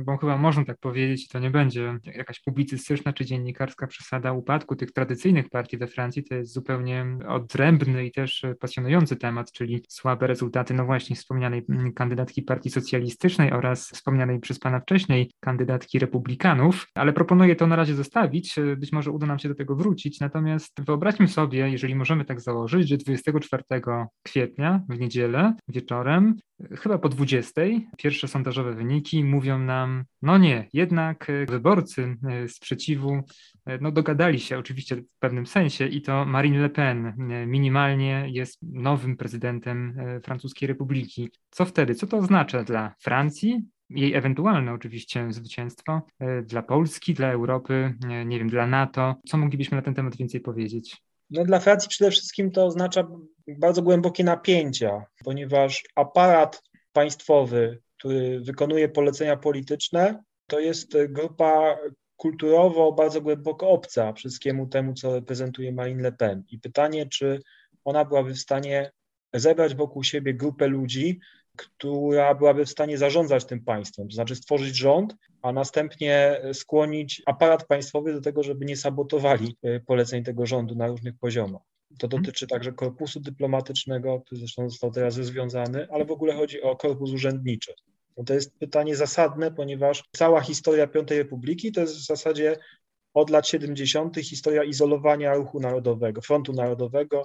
y, 0.00 0.04
bo 0.04 0.16
chyba 0.16 0.36
można 0.36 0.64
tak 0.64 0.78
powiedzieć, 0.78 1.28
to 1.28 1.38
nie 1.38 1.50
będzie 1.50 1.98
jakaś 2.04 2.40
publicystyczna 2.40 3.12
czy 3.12 3.24
dziennikarska 3.24 3.86
przesada 3.86 4.32
upadku 4.32 4.76
tych 4.76 4.92
tradycyjnych 4.92 5.50
partii 5.50 5.78
we 5.78 5.86
Francji, 5.86 6.24
to 6.24 6.34
jest 6.34 6.52
zupełnie 6.52 7.06
odrębny 7.28 8.06
i 8.06 8.12
też 8.12 8.46
pasjonujący 8.60 9.16
temat, 9.16 9.52
czyli 9.52 9.82
słabe 9.88 10.26
rezultaty, 10.26 10.74
no 10.74 10.86
właśnie 10.86 11.16
wspomnianej 11.16 11.64
mm, 11.68 11.92
kandydatki 11.92 12.42
partii 12.42 12.70
socjalistycznej 12.70 13.52
oraz 13.52 13.88
wspomnianej 13.88 14.40
przez 14.40 14.58
pana 14.58 14.80
wcześniej 14.80 15.30
kandydatki 15.40 15.98
republikanów, 15.98 16.86
ale 16.94 17.12
proponuję 17.12 17.56
to 17.56 17.66
na 17.66 17.76
razie 17.76 17.94
zostawić, 17.94 18.58
y, 18.58 18.76
być 18.76 18.92
może 18.92 19.10
uda 19.10 19.26
nam 19.26 19.38
się 19.38 19.48
do 19.48 19.54
tego 19.54 19.76
wrócić, 19.76 20.20
natomiast 20.20 20.84
wyobraźmy 20.84 21.28
sobie, 21.28 21.70
jeżeli 21.70 21.94
możemy 21.94 22.24
tak 22.24 22.40
założyć, 22.40 22.88
że 22.88 22.96
24 22.96 23.62
kwietnia 24.22 24.80
w 24.88 24.98
niedzielę 24.98 25.54
wieczorem 25.68 26.36
chyba 26.78 26.98
po 26.98 27.08
20. 27.08 27.60
Pierwsze 27.98 28.28
sondażowe 28.28 28.74
wyniki 28.74 29.24
mówią 29.24 29.58
nam, 29.58 30.04
no 30.22 30.38
nie, 30.38 30.68
jednak 30.72 31.32
wyborcy 31.48 32.16
sprzeciwu 32.48 33.22
no 33.80 33.92
dogadali 33.92 34.40
się 34.40 34.58
oczywiście 34.58 34.96
w 34.96 35.18
pewnym 35.18 35.46
sensie 35.46 35.86
i 35.86 36.02
to 36.02 36.24
Marine 36.24 36.58
Le 36.58 36.70
Pen 36.70 37.14
minimalnie 37.46 38.26
jest 38.28 38.58
nowym 38.62 39.16
prezydentem 39.16 39.96
Francuskiej 40.24 40.68
Republiki. 40.68 41.30
Co 41.50 41.64
wtedy? 41.64 41.94
Co 41.94 42.06
to 42.06 42.16
oznacza 42.16 42.64
dla 42.64 42.94
Francji, 42.98 43.64
jej 43.90 44.14
ewentualne 44.14 44.72
oczywiście 44.72 45.32
zwycięstwo 45.32 46.02
e, 46.18 46.42
dla 46.42 46.62
Polski, 46.62 47.14
dla 47.14 47.32
Europy, 47.32 47.94
nie 48.26 48.38
wiem, 48.38 48.48
dla 48.48 48.66
NATO. 48.66 49.14
Co 49.26 49.38
moglibyśmy 49.38 49.76
na 49.76 49.82
ten 49.82 49.94
temat 49.94 50.16
więcej 50.16 50.40
powiedzieć? 50.40 50.96
No 51.30 51.44
dla 51.44 51.60
Francji 51.60 51.88
przede 51.88 52.10
wszystkim 52.10 52.50
to 52.50 52.64
oznacza 52.64 53.08
bardzo 53.48 53.82
głębokie 53.82 54.24
napięcia, 54.24 55.04
ponieważ 55.24 55.84
aparat 55.94 56.62
państwowy, 56.92 57.78
który 57.98 58.40
wykonuje 58.40 58.88
polecenia 58.88 59.36
polityczne, 59.36 60.22
to 60.46 60.60
jest 60.60 60.96
grupa 61.08 61.78
kulturowo 62.16 62.92
bardzo 62.92 63.20
głęboko 63.20 63.68
obca 63.68 64.12
wszystkiemu 64.12 64.66
temu, 64.66 64.94
co 64.94 65.14
reprezentuje 65.14 65.72
Marine 65.72 66.02
Le 66.02 66.12
Pen. 66.12 66.44
I 66.48 66.58
pytanie, 66.58 67.06
czy 67.06 67.40
ona 67.84 68.04
byłaby 68.04 68.34
w 68.34 68.38
stanie 68.38 68.90
zebrać 69.34 69.74
wokół 69.74 70.04
siebie 70.04 70.34
grupę 70.34 70.68
ludzi, 70.68 71.20
która 71.56 72.34
byłaby 72.34 72.66
w 72.66 72.70
stanie 72.70 72.98
zarządzać 72.98 73.44
tym 73.44 73.64
państwem, 73.64 74.08
to 74.08 74.14
znaczy 74.14 74.36
stworzyć 74.36 74.76
rząd, 74.76 75.16
a 75.42 75.52
następnie 75.52 76.40
skłonić 76.52 77.22
aparat 77.26 77.66
państwowy 77.66 78.12
do 78.12 78.20
tego, 78.20 78.42
żeby 78.42 78.64
nie 78.64 78.76
sabotowali 78.76 79.56
e, 79.62 79.80
poleceń 79.80 80.24
tego 80.24 80.46
rządu 80.46 80.74
na 80.74 80.86
różnych 80.86 81.18
poziomach. 81.18 81.62
To 81.98 82.06
mhm. 82.06 82.22
dotyczy 82.22 82.46
także 82.46 82.72
korpusu 82.72 83.20
dyplomatycznego, 83.20 84.20
który 84.20 84.38
zresztą 84.40 84.70
został 84.70 84.90
teraz 84.90 85.14
związany, 85.14 85.86
ale 85.90 86.04
w 86.04 86.10
ogóle 86.10 86.34
chodzi 86.34 86.62
o 86.62 86.76
korpus 86.76 87.12
urzędniczy. 87.12 87.74
No 88.16 88.24
to 88.24 88.34
jest 88.34 88.58
pytanie 88.58 88.96
zasadne, 88.96 89.50
ponieważ 89.50 90.04
cała 90.16 90.40
historia 90.40 90.86
Piątej 90.86 91.18
Republiki 91.18 91.72
to 91.72 91.80
jest 91.80 91.96
w 91.96 92.06
zasadzie 92.06 92.56
od 93.14 93.30
lat 93.30 93.48
70. 93.48 94.16
historia 94.16 94.64
izolowania 94.64 95.34
ruchu 95.34 95.60
narodowego, 95.60 96.20
frontu 96.20 96.52
narodowego, 96.52 97.24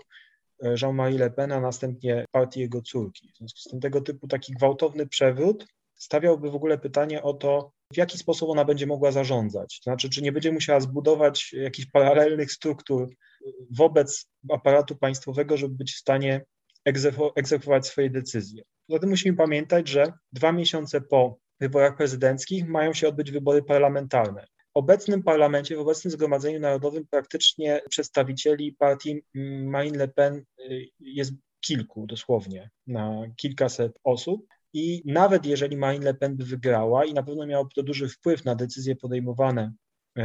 Jean-Marie 0.61 1.19
Le 1.19 1.29
Pen, 1.29 1.51
a 1.51 1.59
następnie 1.59 2.25
partii 2.31 2.59
jego 2.59 2.81
córki. 2.81 3.31
W 3.33 3.37
związku 3.37 3.59
z 3.59 3.63
tym 3.63 3.79
tego 3.79 4.01
typu 4.01 4.27
taki 4.27 4.53
gwałtowny 4.53 5.07
przewrót 5.07 5.65
stawiałby 5.95 6.51
w 6.51 6.55
ogóle 6.55 6.77
pytanie 6.77 7.23
o 7.23 7.33
to, 7.33 7.71
w 7.93 7.97
jaki 7.97 8.17
sposób 8.17 8.49
ona 8.49 8.65
będzie 8.65 8.87
mogła 8.87 9.11
zarządzać. 9.11 9.79
To 9.79 9.83
znaczy, 9.83 10.09
czy 10.09 10.21
nie 10.21 10.31
będzie 10.31 10.51
musiała 10.51 10.79
zbudować 10.79 11.53
jakichś 11.53 11.87
paralelnych 11.91 12.51
struktur 12.51 13.09
wobec 13.71 14.25
aparatu 14.49 14.95
państwowego, 14.95 15.57
żeby 15.57 15.75
być 15.75 15.93
w 15.93 15.99
stanie 15.99 16.45
egzekwować 17.35 17.87
swoje 17.87 18.09
decyzje. 18.09 18.63
Zatem 18.89 19.09
musimy 19.09 19.37
pamiętać, 19.37 19.87
że 19.87 20.13
dwa 20.31 20.51
miesiące 20.51 21.01
po 21.01 21.37
wyborach 21.59 21.97
prezydenckich 21.97 22.67
mają 22.67 22.93
się 22.93 23.07
odbyć 23.07 23.31
wybory 23.31 23.63
parlamentarne 23.63 24.47
obecnym 24.75 25.23
parlamencie, 25.23 25.75
w 25.75 25.79
obecnym 25.79 26.11
Zgromadzeniu 26.11 26.59
Narodowym 26.59 27.07
praktycznie 27.07 27.81
przedstawicieli 27.89 28.73
partii 28.73 29.21
Marine 29.63 29.97
Le 29.97 30.07
Pen 30.07 30.43
y, 30.59 30.87
jest 30.99 31.33
kilku 31.61 32.07
dosłownie, 32.07 32.69
na 32.87 33.27
kilkaset 33.35 33.99
osób. 34.03 34.47
I 34.73 35.01
nawet 35.05 35.45
jeżeli 35.45 35.77
Marine 35.77 36.05
Le 36.05 36.13
Pen 36.13 36.37
by 36.37 36.45
wygrała 36.45 37.05
i 37.05 37.13
na 37.13 37.23
pewno 37.23 37.45
miałoby 37.45 37.69
to 37.75 37.83
duży 37.83 38.09
wpływ 38.09 38.45
na 38.45 38.55
decyzje 38.55 38.95
podejmowane 38.95 39.73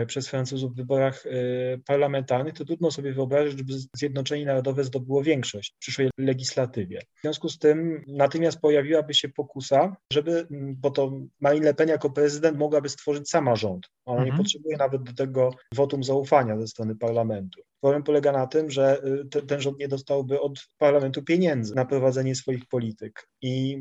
przez 0.07 0.29
Francuzów 0.29 0.73
w 0.73 0.77
wyborach 0.77 1.27
e, 1.27 1.31
parlamentarnych, 1.79 2.55
to 2.55 2.65
trudno 2.65 2.91
sobie 2.91 3.13
wyobrazić, 3.13 3.59
żeby 3.59 3.73
Zjednoczenie 3.97 4.47
Narodowe 4.47 4.85
zdobyło 4.85 5.23
większość 5.23 5.75
w 5.75 5.79
przyszłej 5.79 6.11
legislatywie. 6.19 7.01
W 7.17 7.21
związku 7.21 7.49
z 7.49 7.59
tym 7.59 8.05
natychmiast 8.09 8.61
pojawiłaby 8.61 9.15
się 9.15 9.29
pokusa, 9.29 9.97
żeby, 10.13 10.47
bo 10.51 10.91
to 10.91 11.13
Marine 11.41 11.67
Le 11.67 11.75
Pen 11.75 11.89
jako 11.89 12.11
prezydent 12.11 12.59
mogłaby 12.59 12.89
stworzyć 12.89 13.31
sama 13.31 13.57
rząd. 13.57 13.89
Ona 14.05 14.21
mhm. 14.21 14.33
nie 14.33 14.43
potrzebuje 14.43 14.77
nawet 14.77 15.03
do 15.03 15.13
tego 15.13 15.55
wotum 15.75 16.05
zaufania 16.05 16.59
ze 16.61 16.67
strony 16.67 16.97
parlamentu. 16.97 17.61
Problem 17.81 18.03
polega 18.03 18.33
na 18.33 18.47
tym, 18.47 18.71
że 18.71 19.03
te, 19.31 19.43
ten 19.43 19.61
rząd 19.61 19.79
nie 19.79 19.89
dostałby 19.89 20.41
od 20.41 20.69
parlamentu 20.79 21.23
pieniędzy 21.23 21.75
na 21.75 21.85
prowadzenie 21.85 22.35
swoich 22.35 22.67
polityk 22.67 23.29
i 23.43 23.79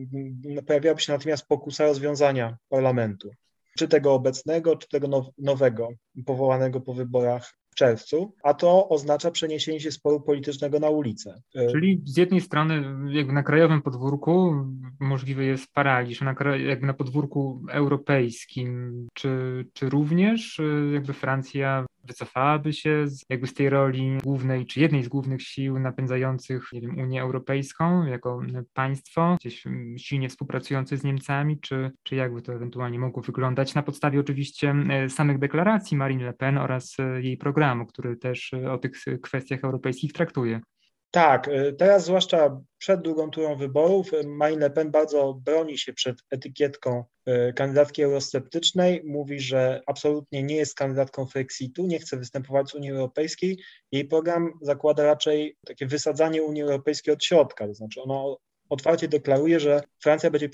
pojawiałaby 0.67 1.01
się 1.01 1.13
natomiast 1.13 1.47
pokusa 1.47 1.85
rozwiązania 1.85 2.57
parlamentu 2.69 3.29
czy 3.77 3.87
tego 3.87 4.13
obecnego, 4.13 4.75
czy 4.75 4.87
tego 4.89 5.31
nowego, 5.37 5.89
powołanego 6.25 6.81
po 6.81 6.93
wyborach 6.93 7.53
w 7.71 7.75
czerwcu, 7.75 8.35
a 8.43 8.53
to 8.53 8.89
oznacza 8.89 9.31
przeniesienie 9.31 9.79
się 9.79 9.91
sporu 9.91 10.21
politycznego 10.21 10.79
na 10.79 10.89
ulicę. 10.89 11.41
Czyli 11.71 12.01
z 12.05 12.17
jednej 12.17 12.41
strony 12.41 12.83
jakby 13.13 13.33
na 13.33 13.43
krajowym 13.43 13.81
podwórku 13.81 14.65
możliwy 14.99 15.45
jest 15.45 15.73
paraliż, 15.73 16.21
na, 16.21 16.35
jakby 16.57 16.87
na 16.87 16.93
podwórku 16.93 17.61
europejskim, 17.71 19.07
czy, 19.13 19.65
czy 19.73 19.89
również 19.89 20.59
y, 20.59 20.91
jakby 20.93 21.13
Francja 21.13 21.85
wycofałaby 22.03 22.73
się 22.73 23.07
z, 23.07 23.25
jakby 23.29 23.47
z 23.47 23.53
tej 23.53 23.69
roli 23.69 24.17
głównej, 24.23 24.65
czy 24.65 24.79
jednej 24.79 25.03
z 25.03 25.07
głównych 25.07 25.41
sił 25.41 25.79
napędzających, 25.79 26.69
nie 26.73 26.81
wiem, 26.81 26.97
Unię 26.97 27.21
Europejską 27.21 28.05
jako 28.05 28.41
państwo, 28.73 29.37
gdzieś 29.39 29.63
silnie 29.97 30.29
współpracujące 30.29 30.97
z 30.97 31.03
Niemcami, 31.03 31.59
czy, 31.59 31.91
czy 32.03 32.15
jakby 32.15 32.41
to 32.41 32.53
ewentualnie 32.53 32.99
mogło 32.99 33.23
wyglądać 33.23 33.75
na 33.75 33.83
podstawie 33.83 34.19
oczywiście 34.19 34.75
e, 34.89 35.09
samych 35.09 35.39
deklaracji 35.39 35.97
Marine 35.97 36.23
Le 36.23 36.33
Pen 36.33 36.57
oraz 36.57 36.97
e, 36.99 37.21
jej 37.21 37.37
programu, 37.37 37.85
który 37.85 38.17
też 38.17 38.53
e, 38.53 38.71
o 38.71 38.77
tych 38.77 38.91
kwestiach 39.21 39.63
europejskich 39.63 40.13
traktuje. 40.13 40.61
Tak, 41.11 41.47
y, 41.47 41.73
teraz 41.73 42.05
zwłaszcza 42.05 42.61
przed 42.77 43.01
drugą 43.01 43.31
turą 43.31 43.55
wyborów 43.55 44.13
y, 44.13 44.27
Marine 44.27 44.61
Le 44.61 44.69
Pen 44.69 44.91
bardzo 44.91 45.33
broni 45.33 45.77
się 45.77 45.93
przed 45.93 46.17
etykietką 46.31 47.03
y, 47.27 47.53
kandydatki 47.53 48.03
eurosceptycznej. 48.03 49.01
Mówi, 49.05 49.39
że 49.39 49.81
absolutnie 49.87 50.43
nie 50.43 50.55
jest 50.55 50.75
kandydatką 50.75 51.25
Frexitu, 51.25 51.87
nie 51.87 51.99
chce 51.99 52.17
występować 52.17 52.69
z 52.69 52.75
Unii 52.75 52.91
Europejskiej. 52.91 53.63
Jej 53.91 54.05
program 54.05 54.53
zakłada 54.61 55.03
raczej 55.03 55.57
takie 55.65 55.85
wysadzanie 55.85 56.43
Unii 56.43 56.61
Europejskiej 56.61 57.13
od 57.13 57.23
środka, 57.23 57.67
to 57.67 57.73
znaczy 57.73 58.01
ona 58.01 58.35
otwarcie 58.69 59.07
deklaruje, 59.07 59.59
że 59.59 59.81
Francja 60.03 60.31
będzie 60.31 60.49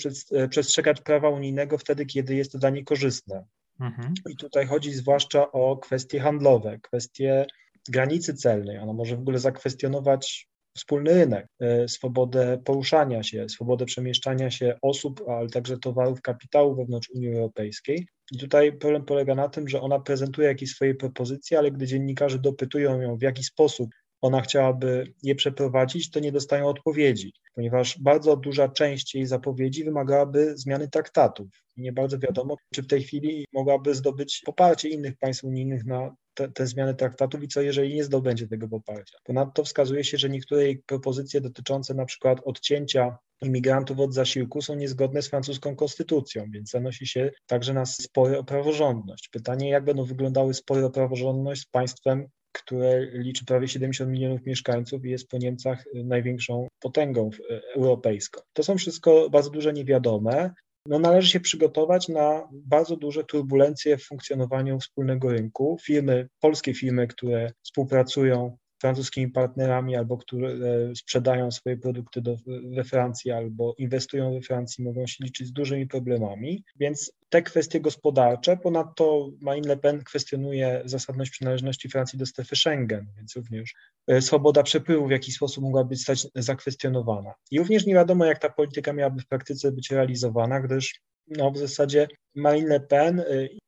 przestrzegać 0.50 1.02
prawa 1.02 1.30
unijnego 1.30 1.78
wtedy, 1.78 2.06
kiedy 2.06 2.36
jest 2.36 2.52
to 2.52 2.58
dla 2.58 2.70
niej 2.70 2.84
korzystne. 2.84 3.46
Mhm. 3.80 4.14
I 4.30 4.36
tutaj 4.36 4.66
chodzi 4.66 4.94
zwłaszcza 4.94 5.52
o 5.52 5.78
kwestie 5.78 6.20
handlowe, 6.20 6.80
kwestie 6.80 7.46
granicy 7.90 8.34
celnej, 8.34 8.78
ona 8.78 8.94
może 8.94 9.16
w 9.16 9.20
ogóle 9.20 9.40
zakwestionować 9.40 10.48
wspólny 10.78 11.14
rynek, 11.14 11.48
e, 11.60 11.88
swobodę 11.88 12.62
poruszania 12.66 13.24
się, 13.24 13.50
swobodę 13.50 13.86
przemieszczania 13.86 14.52
się 14.52 14.76
osób, 14.82 15.24
ale 15.30 15.50
także 15.50 15.78
towarów, 15.78 16.22
kapitału 16.22 16.76
wewnątrz 16.76 17.10
Unii 17.10 17.30
Europejskiej. 17.30 18.08
I 18.32 18.38
tutaj 18.38 18.78
problem 18.78 19.06
polega 19.06 19.36
na 19.36 19.50
tym, 19.50 19.70
że 19.70 19.82
ona 19.82 20.00
prezentuje 20.00 20.48
jakieś 20.48 20.72
swoje 20.72 20.96
propozycje, 20.96 21.58
ale 21.58 21.72
gdy 21.72 21.88
dziennikarze 21.88 22.40
dopytują 22.40 23.02
ją, 23.02 23.18
w 23.18 23.22
jaki 23.22 23.44
sposób 23.44 23.90
ona 24.22 24.42
chciałaby 24.42 25.14
je 25.24 25.36
przeprowadzić, 25.36 26.12
to 26.12 26.20
nie 26.20 26.32
dostają 26.32 26.68
odpowiedzi, 26.68 27.34
ponieważ 27.56 28.00
bardzo 28.00 28.38
duża 28.38 28.70
część 28.70 29.16
jej 29.16 29.26
zapowiedzi 29.26 29.84
wymagałaby 29.84 30.58
zmiany 30.58 30.88
traktatów. 30.88 31.48
Nie 31.78 31.94
bardzo 31.94 32.20
wiadomo, 32.20 32.56
czy 32.74 32.84
w 32.84 32.88
tej 32.88 33.04
chwili 33.04 33.46
mogłaby 33.54 33.96
zdobyć 33.96 34.42
poparcie 34.46 34.90
innych 34.90 35.18
państw 35.18 35.44
unijnych 35.44 35.86
na 35.86 36.16
te, 36.36 36.52
te, 36.52 36.68
zmiany 36.68 36.96
traktatów 36.96 37.44
i 37.44 37.48
co 37.48 37.62
jeżeli 37.62 37.96
nie 37.96 38.04
zdobędzie 38.04 38.48
tego 38.48 38.68
poparcia. 38.68 39.18
Ponadto 39.24 39.64
wskazuje 39.64 40.04
się, 40.04 40.18
że 40.18 40.30
niektóre 40.30 40.64
propozycje 40.86 41.42
dotyczące 41.42 41.94
na 41.94 42.06
przykład 42.06 42.42
odcięcia 42.46 43.18
imigrantów 43.42 44.00
od 44.00 44.14
zasiłku 44.14 44.62
są 44.62 44.76
niezgodne 44.76 45.22
z 45.22 45.30
francuską 45.30 45.76
konstytucją, 45.76 46.46
więc 46.52 46.70
zanosi 46.70 47.08
się 47.08 47.32
także 47.48 47.74
na 47.74 47.86
spory 47.86 48.38
o 48.38 48.44
praworządność. 48.44 49.30
Pytanie, 49.30 49.70
jak 49.70 49.86
będą 49.86 50.04
wyglądały 50.04 50.54
spory 50.54 50.86
o 50.86 50.90
praworządność 50.90 51.62
z 51.62 51.66
państwem, 51.66 52.28
które 52.52 53.06
liczy 53.06 53.46
prawie 53.46 53.68
70 53.68 54.12
milionów 54.12 54.46
mieszkańców 54.46 55.06
i 55.06 55.10
jest 55.10 55.28
po 55.28 55.38
Niemcach 55.38 55.84
największą 55.94 56.68
potęgą 56.80 57.30
europejską. 57.76 58.42
To 58.54 58.64
są 58.64 58.78
wszystko 58.78 59.30
bardzo 59.30 59.50
duże 59.50 59.74
niewiadome 59.74 60.54
no 60.86 61.00
należy 61.00 61.30
się 61.30 61.40
przygotować 61.40 62.08
na 62.08 62.48
bardzo 62.52 62.96
duże 62.96 63.24
turbulencje 63.24 63.98
w 63.98 64.06
funkcjonowaniu 64.06 64.80
wspólnego 64.80 65.30
rynku. 65.30 65.78
Firmy, 65.82 66.30
polskie 66.40 66.74
firmy, 66.74 67.08
które 67.08 67.52
współpracują 67.64 68.58
francuskimi 68.82 69.32
partnerami 69.32 69.96
albo 69.96 70.18
które 70.18 70.50
sprzedają 70.96 71.52
swoje 71.52 71.78
produkty 71.78 72.22
do, 72.22 72.38
we 72.76 72.84
Francji 72.84 73.32
albo 73.32 73.76
inwestują 73.78 74.34
we 74.34 74.42
Francji, 74.42 74.84
mogą 74.84 75.08
się 75.08 75.24
liczyć 75.24 75.48
z 75.48 75.54
dużymi 75.54 75.88
problemami. 75.88 76.64
Więc 76.76 77.12
te 77.30 77.42
kwestie 77.42 77.80
gospodarcze, 77.80 78.58
ponadto 78.58 79.30
Marine 79.42 79.68
Le 79.68 79.78
Pen 79.78 80.04
kwestionuje 80.04 80.82
zasadność 80.86 81.32
przynależności 81.32 81.90
Francji 81.90 82.20
do 82.20 82.26
strefy 82.26 82.56
Schengen, 82.56 83.06
więc 83.18 83.36
również 83.36 83.74
e, 84.08 84.22
swoboda 84.22 84.64
przepływu 84.64 85.08
w 85.08 85.12
jakiś 85.12 85.36
sposób 85.36 85.64
mogłaby 85.64 85.96
zostać 85.96 86.28
zakwestionowana. 86.36 87.34
I 87.52 87.60
również 87.60 87.86
nie 87.86 87.94
wiadomo, 87.94 88.26
jak 88.26 88.40
ta 88.40 88.50
polityka 88.50 88.94
miałaby 88.94 89.22
w 89.22 89.28
praktyce 89.28 89.72
być 89.72 89.92
realizowana, 89.92 90.60
gdyż 90.62 91.02
no, 91.28 91.52
w 91.52 91.58
zasadzie 91.58 92.08
Marine 92.36 92.70
Le 92.70 92.80
Pen 92.80 93.20
e, 93.20 93.24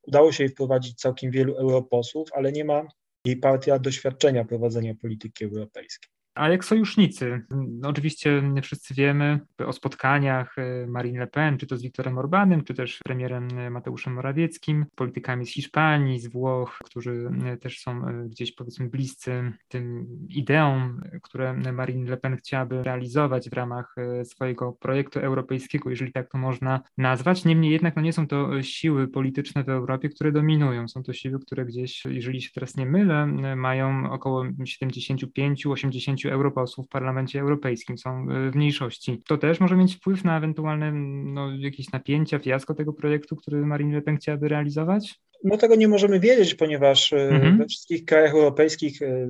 udało 0.07 0.31
się 0.31 0.43
jej 0.43 0.51
wprowadzić 0.51 0.99
całkiem 0.99 1.31
wielu 1.31 1.55
europosłów, 1.55 2.29
ale 2.33 2.51
nie 2.51 2.65
ma 2.65 2.87
jej 3.27 3.37
partia 3.37 3.79
doświadczenia 3.79 4.45
prowadzenia 4.45 4.95
polityki 4.95 5.45
europejskiej. 5.45 6.16
A 6.37 6.49
jak 6.49 6.65
sojusznicy? 6.65 7.41
No, 7.51 7.89
oczywiście 7.89 8.43
wszyscy 8.61 8.93
wiemy 8.93 9.39
o 9.65 9.73
spotkaniach 9.73 10.57
e, 10.57 10.87
Marine 10.87 11.19
Le 11.19 11.27
Pen, 11.27 11.57
czy 11.57 11.67
to 11.67 11.77
z 11.77 11.81
Viktorem 11.81 12.17
Orbanem, 12.17 12.63
czy 12.63 12.73
też 12.73 12.99
premierem 13.05 13.47
Mateuszem 13.71 14.13
Morawieckim, 14.13 14.85
politykami 14.95 15.45
z 15.45 15.53
Hiszpanii, 15.53 16.19
z 16.19 16.27
Włoch, 16.27 16.79
którzy 16.83 17.29
też 17.61 17.79
są 17.79 18.01
gdzieś 18.29 18.51
powiedzmy 18.51 18.89
bliscy 18.89 19.51
tym 19.67 20.07
ideom, 20.29 21.01
które 21.23 21.53
Marine 21.53 22.09
Le 22.09 22.17
Pen 22.17 22.37
chciałaby 22.37 22.83
realizować 22.83 23.49
w 23.49 23.53
ramach 23.53 23.95
swojego 24.23 24.73
projektu 24.73 25.19
europejskiego, 25.19 25.89
jeżeli 25.89 26.11
tak 26.11 26.31
to 26.31 26.37
można 26.37 26.81
nazwać. 26.97 27.45
Niemniej 27.45 27.71
jednak 27.71 27.95
no 27.95 28.01
nie 28.01 28.13
są 28.13 28.27
to 28.27 28.63
siły 28.63 29.07
polityczne 29.07 29.63
w 29.63 29.69
Europie, 29.69 30.09
które 30.09 30.31
dominują. 30.31 30.87
Są 30.87 31.03
to 31.03 31.13
siły, 31.13 31.39
które 31.39 31.65
gdzieś, 31.65 32.05
jeżeli 32.05 32.41
się 32.41 32.49
teraz 32.53 32.77
nie 32.77 32.85
mylę, 32.85 33.25
mają 33.55 34.11
około 34.11 34.43
75-80 34.43 36.26
europosłów 36.31 36.85
w 36.85 36.89
Parlamencie 36.89 37.39
Europejskim, 37.39 37.97
są 37.97 38.27
w 38.51 38.55
mniejszości. 38.55 39.21
To 39.27 39.37
też 39.37 39.59
może 39.59 39.75
mieć 39.75 39.95
wpływ 39.95 40.23
na 40.23 40.37
ewentualne 40.37 40.91
no, 41.33 41.51
jakieś 41.57 41.91
napięcia, 41.91 42.39
fiasko 42.39 42.73
tego 42.73 42.93
projektu, 42.93 43.35
który 43.35 43.65
Marine 43.65 43.95
Le 43.95 44.01
Pen 44.01 44.17
chciałaby 44.17 44.47
realizować? 44.47 45.19
No 45.43 45.57
tego 45.57 45.75
nie 45.75 45.87
możemy 45.87 46.19
wiedzieć, 46.19 46.55
ponieważ 46.55 47.13
e, 47.13 47.29
mhm. 47.29 47.57
we 47.57 47.65
wszystkich 47.65 48.05
krajach 48.05 48.31
europejskich 48.31 49.01
e, 49.01 49.27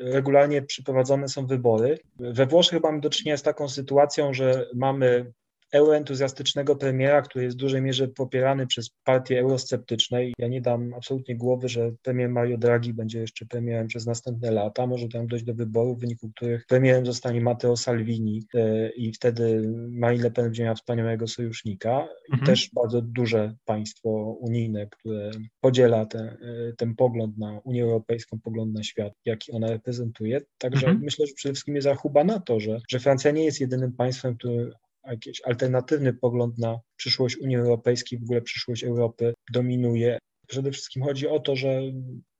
regularnie 0.00 0.62
przeprowadzone 0.62 1.28
są 1.28 1.46
wybory. 1.46 1.98
We 2.18 2.46
Włoszech 2.46 2.82
mamy 2.82 3.00
do 3.00 3.10
czynienia 3.10 3.36
z 3.36 3.42
taką 3.42 3.68
sytuacją, 3.68 4.34
że 4.34 4.66
mamy 4.74 5.32
euroentuzjastycznego 5.72 6.76
premiera, 6.76 7.22
który 7.22 7.44
jest 7.44 7.56
w 7.56 7.60
dużej 7.60 7.82
mierze 7.82 8.08
popierany 8.08 8.66
przez 8.66 8.90
partie 9.04 9.40
eurosceptyczne. 9.40 10.20
Ja 10.38 10.48
nie 10.48 10.60
dam 10.60 10.94
absolutnie 10.94 11.36
głowy, 11.36 11.68
że 11.68 11.92
premier 12.02 12.28
Mario 12.28 12.58
Draghi 12.58 12.94
będzie 12.94 13.20
jeszcze 13.20 13.46
premierem 13.46 13.86
przez 13.86 14.06
następne 14.06 14.50
lata. 14.50 14.86
Może 14.86 15.08
tam 15.08 15.26
dojść 15.26 15.44
do 15.44 15.54
wyborów, 15.54 15.98
w 15.98 16.00
wyniku 16.00 16.30
których 16.36 16.66
premierem 16.66 17.06
zostanie 17.06 17.40
Matteo 17.40 17.76
Salvini 17.76 18.42
e, 18.54 18.90
i 18.90 19.12
wtedy 19.12 19.72
Marine 19.90 20.24
Le 20.24 20.30
Pen 20.30 20.44
będzie 20.44 20.62
miała 20.62 20.74
wspaniałego 20.74 21.28
sojusznika. 21.28 21.90
Mhm. 22.00 22.42
I 22.42 22.46
też 22.46 22.70
bardzo 22.74 23.02
duże 23.02 23.54
państwo 23.64 24.10
unijne, 24.40 24.86
które 24.86 25.30
podziela 25.60 26.06
ten, 26.06 26.26
e, 26.26 26.36
ten 26.76 26.94
pogląd 26.94 27.38
na 27.38 27.60
Unię 27.64 27.82
Europejską, 27.82 28.38
pogląd 28.44 28.74
na 28.74 28.82
świat, 28.82 29.12
jaki 29.24 29.52
ona 29.52 29.70
reprezentuje. 29.70 30.40
Także 30.58 30.86
mhm. 30.86 31.04
myślę, 31.04 31.26
że 31.26 31.34
przede 31.34 31.52
wszystkim 31.52 31.74
jest 31.74 31.84
zachuba 31.84 32.24
na 32.24 32.40
to, 32.40 32.60
że, 32.60 32.80
że 32.88 32.98
Francja 32.98 33.30
nie 33.30 33.44
jest 33.44 33.60
jedynym 33.60 33.92
państwem, 33.92 34.36
który 34.36 34.72
jakiś 35.10 35.40
alternatywny 35.44 36.12
pogląd 36.12 36.58
na 36.58 36.78
przyszłość 36.96 37.36
Unii 37.36 37.56
Europejskiej, 37.56 38.18
w 38.18 38.22
ogóle 38.22 38.42
przyszłość 38.42 38.84
Europy 38.84 39.34
dominuje. 39.52 40.18
Przede 40.46 40.70
wszystkim 40.70 41.02
chodzi 41.02 41.28
o 41.28 41.40
to, 41.40 41.56
że 41.56 41.82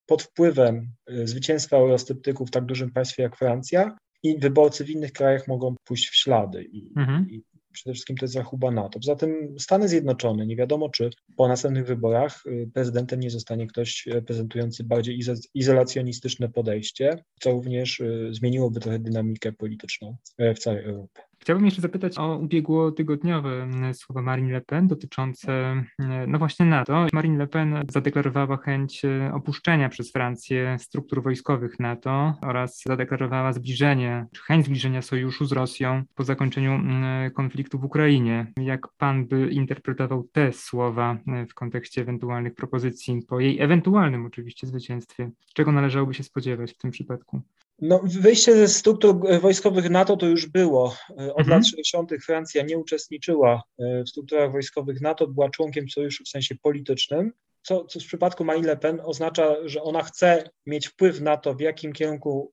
pod 0.07 0.23
wpływem 0.23 0.93
y, 1.11 1.27
zwycięstwa 1.27 1.77
eurosceptyków 1.77 2.49
w 2.49 2.51
tak 2.51 2.65
dużym 2.65 2.91
państwie 2.91 3.23
jak 3.23 3.37
Francja 3.37 3.97
i 4.23 4.39
wyborcy 4.39 4.85
w 4.85 4.91
innych 4.91 5.13
krajach 5.13 5.49
mogą 5.49 5.75
pójść 5.85 6.09
w 6.09 6.17
ślady 6.17 6.65
i, 6.65 6.93
mhm. 6.97 7.31
i 7.31 7.43
przede 7.73 7.95
wszystkim 7.95 8.17
to 8.17 8.25
jest 8.25 8.35
zachuba 8.35 8.71
NATO. 8.71 8.99
Poza 8.99 9.17
tym 9.17 9.57
Stany 9.59 9.89
Zjednoczone, 9.89 10.47
nie 10.47 10.57
wiadomo 10.57 10.89
czy 10.89 11.11
po 11.37 11.49
następnych 11.49 11.87
wyborach 11.87 12.47
y, 12.47 12.71
prezydentem 12.75 13.21
nie 13.21 13.31
zostanie 13.31 13.67
ktoś 13.67 14.07
reprezentujący 14.07 14.85
bardziej 14.85 15.21
izolacjonistyczne 15.55 16.49
podejście, 16.49 17.25
co 17.41 17.51
również 17.51 18.01
y, 18.01 18.29
zmieniłoby 18.33 18.81
trochę 18.81 18.99
dynamikę 18.99 19.53
polityczną 19.53 20.17
w 20.39 20.59
całej 20.59 20.85
Europie. 20.85 21.30
Chciałbym 21.41 21.65
jeszcze 21.65 21.83
zapytać 21.83 22.19
o 22.19 22.37
ubiegłotygodniowe 22.37 23.63
mm, 23.63 23.95
słowa 23.95 24.23
Marine 24.23 24.53
Le 24.53 24.61
Pen 24.61 24.89
dotyczące, 24.89 25.53
mm, 25.53 26.31
no 26.31 26.39
właśnie 26.39 26.67
NATO. 26.67 27.07
Marine 27.13 27.39
Le 27.39 27.47
Pen 27.47 27.85
zadeklarowała 27.89 28.57
chęć 28.57 29.05
e, 29.05 29.33
opuszczenia 29.35 29.89
przez 29.89 30.13
Francję 30.13 30.77
struktur 30.79 31.23
wojskowych 31.23 31.81
NATO 31.81 32.35
oraz 32.43 32.83
zadeklarowała 32.87 33.53
zbliżenie, 33.53 34.27
czy 34.33 34.43
chęć 34.43 34.67
zbliżenia 34.67 35.03
sojuszu 35.03 35.45
z 35.45 35.53
Rosją 35.53 36.03
po 36.15 36.25
zakończeniu 36.25 36.73
mm, 36.73 37.31
konfliktu 37.31 37.79
w 37.79 37.85
Ukrainie. 37.85 38.53
Jak 38.57 38.89
pan 38.99 39.27
by 39.27 39.51
interpretował 39.51 40.29
te 40.33 40.53
słowa 40.53 41.19
e, 41.27 41.47
w 41.47 41.55
kontekście 41.55 42.01
ewentualnych 42.01 42.55
propozycji 42.55 43.23
po 43.29 43.41
jej 43.41 43.61
ewentualnym 43.61 44.27
oczywiście 44.27 44.67
zwycięstwie? 44.67 45.31
Czego 45.55 45.73
należałoby 45.73 46.15
się 46.15 46.23
spodziewać 46.23 46.73
w 46.73 46.79
tym 46.79 46.91
przypadku? 46.91 47.43
No, 47.81 48.01
wyjście 48.05 48.57
ze 48.57 48.69
struktur 48.69 49.41
wojskowych 49.41 49.91
NATO 49.91 50.17
to 50.17 50.27
już 50.27 50.47
było. 50.47 50.97
Od 51.09 51.21
mhm. 51.21 51.49
lat 51.49 51.67
60. 51.67 52.11
Francja 52.25 52.63
nie 52.63 52.79
uczestniczyła 52.79 53.63
e, 53.79 54.05
w 54.05 54.09
strukturach 54.09 54.53
wojskowych 54.53 55.01
NATO, 55.01 55.27
była 55.27 55.51
członkiem 55.51 55.89
sojuszu 55.89 56.25
w 56.25 56.29
sensie 56.29 56.55
politycznym, 56.63 57.33
co, 57.63 57.85
co 57.85 58.01
w 58.01 58.05
przypadku 58.05 58.45
Marine 58.45 58.67
Le 58.67 58.77
Pen 58.77 59.01
oznacza, 59.05 59.57
że 59.65 59.83
ona 59.83 60.03
chce 60.03 60.51
mieć 60.67 60.89
wpływ 60.89 61.21
na 61.21 61.37
to, 61.37 61.55
w 61.55 61.61
jakim 61.61 61.93
kierunku 61.93 62.53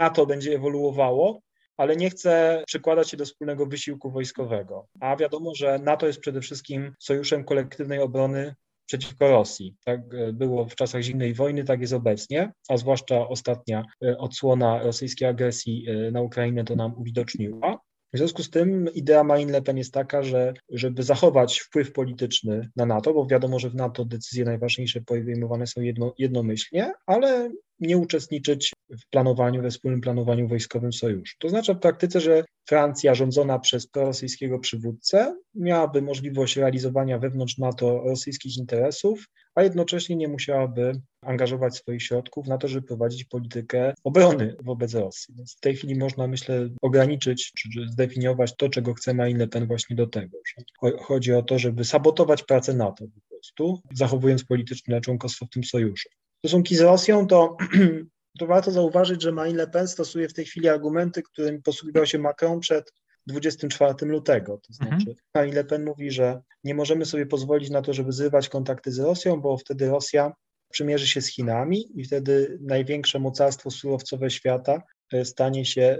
NATO 0.00 0.26
będzie 0.26 0.54
ewoluowało, 0.54 1.40
ale 1.76 1.96
nie 1.96 2.10
chce 2.10 2.62
przykładać 2.66 3.10
się 3.10 3.16
do 3.16 3.24
wspólnego 3.24 3.66
wysiłku 3.66 4.10
wojskowego. 4.10 4.86
A 5.00 5.16
wiadomo, 5.16 5.54
że 5.54 5.78
NATO 5.78 6.06
jest 6.06 6.20
przede 6.20 6.40
wszystkim 6.40 6.94
sojuszem 6.98 7.44
kolektywnej 7.44 7.98
obrony 7.98 8.54
przeciwko 8.86 9.28
Rosji. 9.28 9.76
Tak 9.84 10.00
e, 10.14 10.32
było 10.32 10.68
w 10.68 10.74
czasach 10.74 11.02
zimnej 11.02 11.34
wojny, 11.34 11.64
tak 11.64 11.80
jest 11.80 11.92
obecnie, 11.92 12.52
a 12.68 12.76
zwłaszcza 12.76 13.28
ostatnia 13.28 13.84
e, 14.04 14.18
odsłona 14.18 14.82
rosyjskiej 14.82 15.28
agresji 15.28 15.86
e, 15.88 16.10
na 16.10 16.20
Ukrainę 16.20 16.64
to 16.64 16.76
nam 16.76 16.94
uwidoczniła. 16.98 17.78
W 18.14 18.16
związku 18.16 18.42
z 18.42 18.50
tym 18.50 18.94
idea 18.94 19.24
Marine 19.24 19.52
Le 19.52 19.62
Pen 19.62 19.78
jest 19.78 19.92
taka, 19.92 20.22
że 20.22 20.54
żeby 20.70 21.02
zachować 21.02 21.60
wpływ 21.60 21.92
polityczny 21.92 22.70
na 22.76 22.86
NATO, 22.86 23.14
bo 23.14 23.26
wiadomo, 23.26 23.58
że 23.58 23.70
w 23.70 23.74
NATO 23.74 24.04
decyzje 24.04 24.44
najważniejsze 24.44 25.00
podejmowane 25.00 25.66
są 25.66 25.80
jedno, 25.80 26.14
jednomyślnie, 26.18 26.92
ale 27.06 27.50
nie 27.80 27.98
uczestniczyć 27.98 28.72
w 28.90 29.10
planowaniu, 29.10 29.62
we 29.62 29.70
wspólnym 29.70 30.00
planowaniu 30.00 30.48
wojskowym 30.48 30.92
sojuszu. 30.92 31.34
To 31.38 31.48
znaczy 31.48 31.74
w 31.74 31.78
praktyce, 31.78 32.20
że 32.20 32.44
Francja 32.68 33.14
rządzona 33.14 33.58
przez 33.58 33.86
prorosyjskiego 33.86 34.58
przywódcę 34.58 35.36
miałaby 35.54 36.02
możliwość 36.02 36.56
realizowania 36.56 37.18
wewnątrz 37.18 37.58
NATO 37.58 38.02
rosyjskich 38.04 38.56
interesów, 38.56 39.24
a 39.54 39.62
jednocześnie 39.62 40.16
nie 40.16 40.28
musiałaby 40.28 41.00
angażować 41.22 41.76
swoich 41.76 42.02
środków 42.02 42.46
na 42.46 42.58
to, 42.58 42.68
żeby 42.68 42.86
prowadzić 42.86 43.24
politykę 43.24 43.94
obrony 44.04 44.56
wobec 44.62 44.94
Rosji. 44.94 45.34
Więc 45.36 45.56
w 45.56 45.60
tej 45.60 45.76
chwili 45.76 45.98
można, 45.98 46.26
myślę, 46.26 46.68
ograniczyć 46.82 47.52
czy 47.58 47.68
zdefiniować 47.88 48.56
to, 48.56 48.68
czego 48.68 48.94
chce 48.94 49.14
Marine 49.14 49.38
Le 49.38 49.48
Pen 49.48 49.66
właśnie 49.66 49.96
do 49.96 50.06
tego. 50.06 50.38
Że 50.48 50.92
chodzi 50.98 51.32
o 51.32 51.42
to, 51.42 51.58
żeby 51.58 51.84
sabotować 51.84 52.42
pracę 52.42 52.74
NATO 52.74 53.04
po 53.04 53.20
prostu, 53.28 53.82
zachowując 53.94 54.44
polityczne 54.44 55.00
członkostwo 55.00 55.46
w 55.46 55.50
tym 55.50 55.64
sojuszu. 55.64 56.08
Stosunki 56.38 56.76
z 56.76 56.80
Rosją 56.80 57.26
to 57.26 57.56
to 58.38 58.46
warto 58.46 58.70
zauważyć, 58.70 59.22
że 59.22 59.32
Marine 59.32 59.58
Le 59.58 59.66
Pen 59.66 59.88
stosuje 59.88 60.28
w 60.28 60.34
tej 60.34 60.44
chwili 60.44 60.68
argumenty, 60.68 61.22
którym 61.22 61.62
posługiwał 61.62 62.06
się 62.06 62.18
Macron 62.18 62.60
przed 62.60 62.92
24 63.26 63.94
lutego. 64.02 64.58
To 64.58 64.72
znaczy, 64.72 64.94
mhm. 64.94 65.16
Marine 65.34 65.56
Le 65.56 65.64
Pen 65.64 65.84
mówi, 65.84 66.10
że 66.10 66.42
nie 66.64 66.74
możemy 66.74 67.04
sobie 67.04 67.26
pozwolić 67.26 67.70
na 67.70 67.82
to, 67.82 67.92
żeby 67.92 68.12
zrywać 68.12 68.48
kontakty 68.48 68.92
z 68.92 68.98
Rosją, 68.98 69.40
bo 69.40 69.58
wtedy 69.58 69.88
Rosja 69.88 70.32
przymierzy 70.74 71.06
się 71.08 71.20
z 71.20 71.28
Chinami 71.28 72.00
i 72.00 72.04
wtedy 72.04 72.58
największe 72.62 73.18
mocarstwo 73.18 73.70
surowcowe 73.70 74.30
świata 74.30 74.82
e, 75.12 75.24
stanie 75.24 75.64
się 75.64 75.82
e, 75.82 75.94
e, 75.94 75.98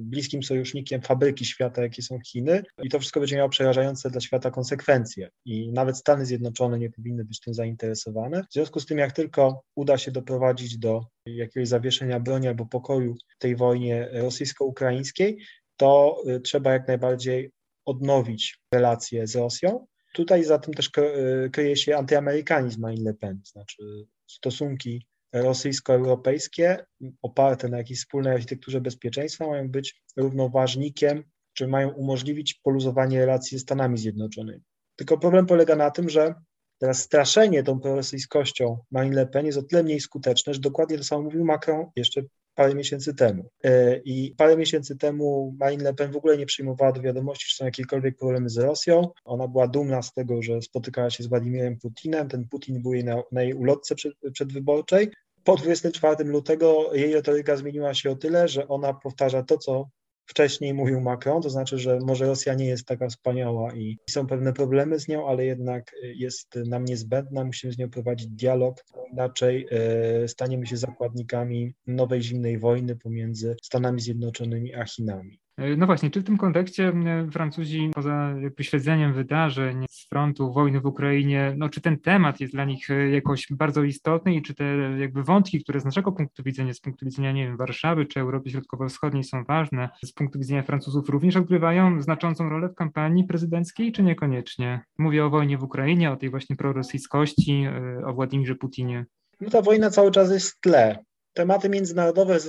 bliskim 0.00 0.42
sojusznikiem 0.42 1.02
fabryki 1.02 1.44
świata, 1.44 1.82
jakie 1.82 2.02
są 2.02 2.18
Chiny, 2.26 2.62
i 2.82 2.88
to 2.88 2.98
wszystko 2.98 3.20
będzie 3.20 3.36
miało 3.36 3.48
przerażające 3.48 4.10
dla 4.10 4.20
świata 4.20 4.50
konsekwencje. 4.50 5.28
I 5.44 5.72
nawet 5.72 5.96
Stany 5.96 6.26
Zjednoczone 6.26 6.78
nie 6.78 6.90
powinny 6.90 7.24
być 7.24 7.40
tym 7.40 7.54
zainteresowane. 7.54 8.42
W 8.50 8.52
związku 8.52 8.80
z 8.80 8.86
tym, 8.86 8.98
jak 8.98 9.12
tylko 9.12 9.62
uda 9.76 9.98
się 9.98 10.10
doprowadzić 10.10 10.78
do 10.78 11.04
jakiegoś 11.26 11.68
zawieszenia 11.68 12.20
broni 12.20 12.48
albo 12.48 12.66
pokoju 12.66 13.14
w 13.36 13.38
tej 13.38 13.56
wojnie 13.56 14.08
rosyjsko-ukraińskiej, 14.12 15.38
to 15.76 16.22
trzeba 16.44 16.72
jak 16.72 16.88
najbardziej 16.88 17.50
odnowić 17.84 18.58
relacje 18.72 19.26
z 19.26 19.36
Rosją 19.36 19.86
Tutaj 20.14 20.44
za 20.44 20.58
tym 20.58 20.74
też 20.74 20.90
e, 20.98 21.48
kryje 21.50 21.76
się 21.76 21.96
antyamerykanizm 21.96 22.80
Marine 22.80 23.10
Le 23.10 23.14
Pen, 23.14 23.40
znaczy 23.44 24.06
stosunki 24.26 25.06
rosyjsko-europejskie 25.32 26.84
oparte 27.22 27.68
na 27.68 27.78
jakiejś 27.78 27.98
wspólnej 27.98 28.32
architekturze 28.32 28.80
bezpieczeństwa 28.80 29.46
mają 29.46 29.68
być 29.68 30.02
równoważnikiem, 30.16 31.24
czy 31.52 31.68
mają 31.68 31.90
umożliwić 31.90 32.54
poluzowanie 32.54 33.20
relacji 33.20 33.58
ze 33.58 33.62
Stanami 33.62 33.98
Zjednoczonymi. 33.98 34.62
Tylko 34.96 35.18
problem 35.18 35.46
polega 35.46 35.76
na 35.76 35.90
tym, 35.90 36.08
że 36.08 36.34
teraz 36.78 37.02
straszenie 37.02 37.62
tą 37.62 37.80
prorosyjskością 37.80 38.78
Marine 38.90 39.16
Le 39.16 39.26
Pen 39.26 39.46
jest 39.46 39.58
o 39.58 39.62
tyle 39.62 39.82
mniej 39.82 40.00
skuteczne, 40.00 40.54
że 40.54 40.60
dokładnie 40.60 40.98
to 40.98 41.04
samo 41.04 41.22
mówił 41.22 41.44
Macron 41.44 41.86
jeszcze 41.96 42.22
parę 42.54 42.74
miesięcy 42.74 43.14
temu. 43.14 43.50
E, 43.64 43.96
I 44.04 44.34
parę 44.36 44.56
miesięcy 44.56 44.96
temu 44.96 45.54
Marine 45.58 45.84
Le 45.84 45.94
Pen 45.94 46.12
w 46.12 46.16
ogóle 46.16 46.38
nie 46.38 46.46
przyjmowała 46.46 46.92
do 46.92 47.00
wiadomości, 47.00 47.48
czy 47.48 47.56
są 47.56 47.64
jakiekolwiek 47.64 48.16
problemy 48.16 48.48
z 48.48 48.58
Rosją. 48.58 49.08
Ona 49.24 49.48
była 49.48 49.68
dumna 49.68 50.02
z 50.02 50.12
tego, 50.12 50.42
że 50.42 50.62
spotykała 50.62 51.10
się 51.10 51.22
z 51.22 51.26
Władimirem 51.26 51.78
Putinem. 51.78 52.28
Ten 52.28 52.48
Putin 52.48 52.82
był 52.82 52.94
jej 52.94 53.04
na, 53.04 53.22
na 53.32 53.42
jej 53.42 53.54
ulotce 53.54 53.94
przed, 53.94 54.12
przedwyborczej. 54.32 55.10
Po 55.44 55.56
24 55.56 56.24
lutego 56.24 56.94
jej 56.94 57.14
retoryka 57.14 57.56
zmieniła 57.56 57.94
się 57.94 58.10
o 58.10 58.16
tyle, 58.16 58.48
że 58.48 58.68
ona 58.68 58.94
powtarza 58.94 59.42
to, 59.42 59.58
co 59.58 59.88
wcześniej 60.26 60.74
mówił 60.74 61.00
Macron, 61.00 61.42
to 61.42 61.50
znaczy, 61.50 61.78
że 61.78 61.98
może 61.98 62.26
Rosja 62.26 62.54
nie 62.54 62.66
jest 62.66 62.86
taka 62.86 63.08
wspaniała 63.08 63.74
i 63.74 63.98
są 64.10 64.26
pewne 64.26 64.52
problemy 64.52 65.00
z 65.00 65.08
nią, 65.08 65.28
ale 65.28 65.44
jednak 65.44 65.94
jest 66.02 66.54
nam 66.66 66.84
niezbędna, 66.84 67.44
musimy 67.44 67.72
z 67.72 67.78
nią 67.78 67.90
prowadzić 67.90 68.28
dialog, 68.28 68.84
inaczej 69.12 69.66
e, 69.70 70.28
staniemy 70.28 70.66
się 70.66 70.76
zakładnikami 70.76 71.74
nowej 71.86 72.22
zimnej 72.22 72.58
wojny 72.58 72.96
pomiędzy 72.96 73.56
Stanami 73.62 74.00
Zjednoczonymi 74.00 74.74
a 74.74 74.84
Chinami. 74.84 75.43
E, 75.56 75.76
no 75.76 75.86
właśnie, 75.86 76.10
czy 76.10 76.20
w 76.20 76.24
tym 76.24 76.36
kontekście 76.36 76.92
Francuzi 77.32 77.90
poza 77.94 78.34
jakby 78.42 78.64
śledzeniem 78.64 79.12
wydarzeń 79.12 79.84
z 79.90 80.08
frontu 80.08 80.52
wojny 80.52 80.80
w 80.80 80.86
Ukrainie, 80.86 81.54
no 81.56 81.68
czy 81.68 81.80
ten 81.80 81.98
temat 81.98 82.40
jest 82.40 82.52
dla 82.52 82.64
nich 82.64 82.90
e, 82.90 83.10
jakoś 83.10 83.46
bardzo 83.50 83.82
istotny 83.82 84.34
i 84.34 84.42
czy 84.42 84.54
te 84.54 84.64
jakby 84.98 85.22
wątki, 85.22 85.64
które 85.64 85.80
z 85.80 85.84
naszego 85.84 86.12
punktu 86.12 86.42
widzenia, 86.42 86.74
z 86.74 86.80
punktu 86.80 87.06
widzenia, 87.06 87.32
nie 87.32 87.46
wiem, 87.46 87.56
Warszawy 87.56 88.06
czy 88.06 88.20
Europy 88.20 88.50
Środkowo-Wschodniej 88.50 89.24
są 89.24 89.44
ważne, 89.44 89.88
z 90.04 90.12
punktu 90.12 90.38
widzenia 90.38 90.62
Francuzów 90.62 91.08
również 91.08 91.36
odgrywają 91.36 92.02
znaczącą 92.02 92.48
rolę 92.48 92.68
w 92.68 92.74
kampanii 92.74 93.24
prezydenckiej, 93.24 93.92
czy 93.92 94.02
niekoniecznie? 94.02 94.80
Mówię 94.98 95.24
o 95.24 95.30
wojnie 95.30 95.58
w 95.58 95.62
Ukrainie, 95.62 96.12
o 96.12 96.16
tej 96.16 96.30
właśnie 96.30 96.56
prorosyjskości, 96.56 97.64
e, 97.64 98.06
o 98.06 98.14
Władimirze 98.14 98.54
Putinie. 98.54 99.06
No 99.40 99.50
ta 99.50 99.62
wojna 99.62 99.90
cały 99.90 100.10
czas 100.10 100.30
jest 100.30 100.50
w 100.50 100.60
tle. 100.60 100.98
Tematy 101.32 101.68
międzynarodowe 101.68 102.40
w, 102.40 102.44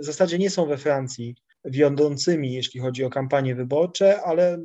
w 0.00 0.04
zasadzie 0.04 0.38
nie 0.38 0.50
są 0.50 0.66
we 0.66 0.76
Francji 0.76 1.34
wiodącymi, 1.64 2.52
jeśli 2.52 2.80
chodzi 2.80 3.04
o 3.04 3.10
kampanie 3.10 3.54
wyborcze, 3.54 4.22
ale 4.22 4.58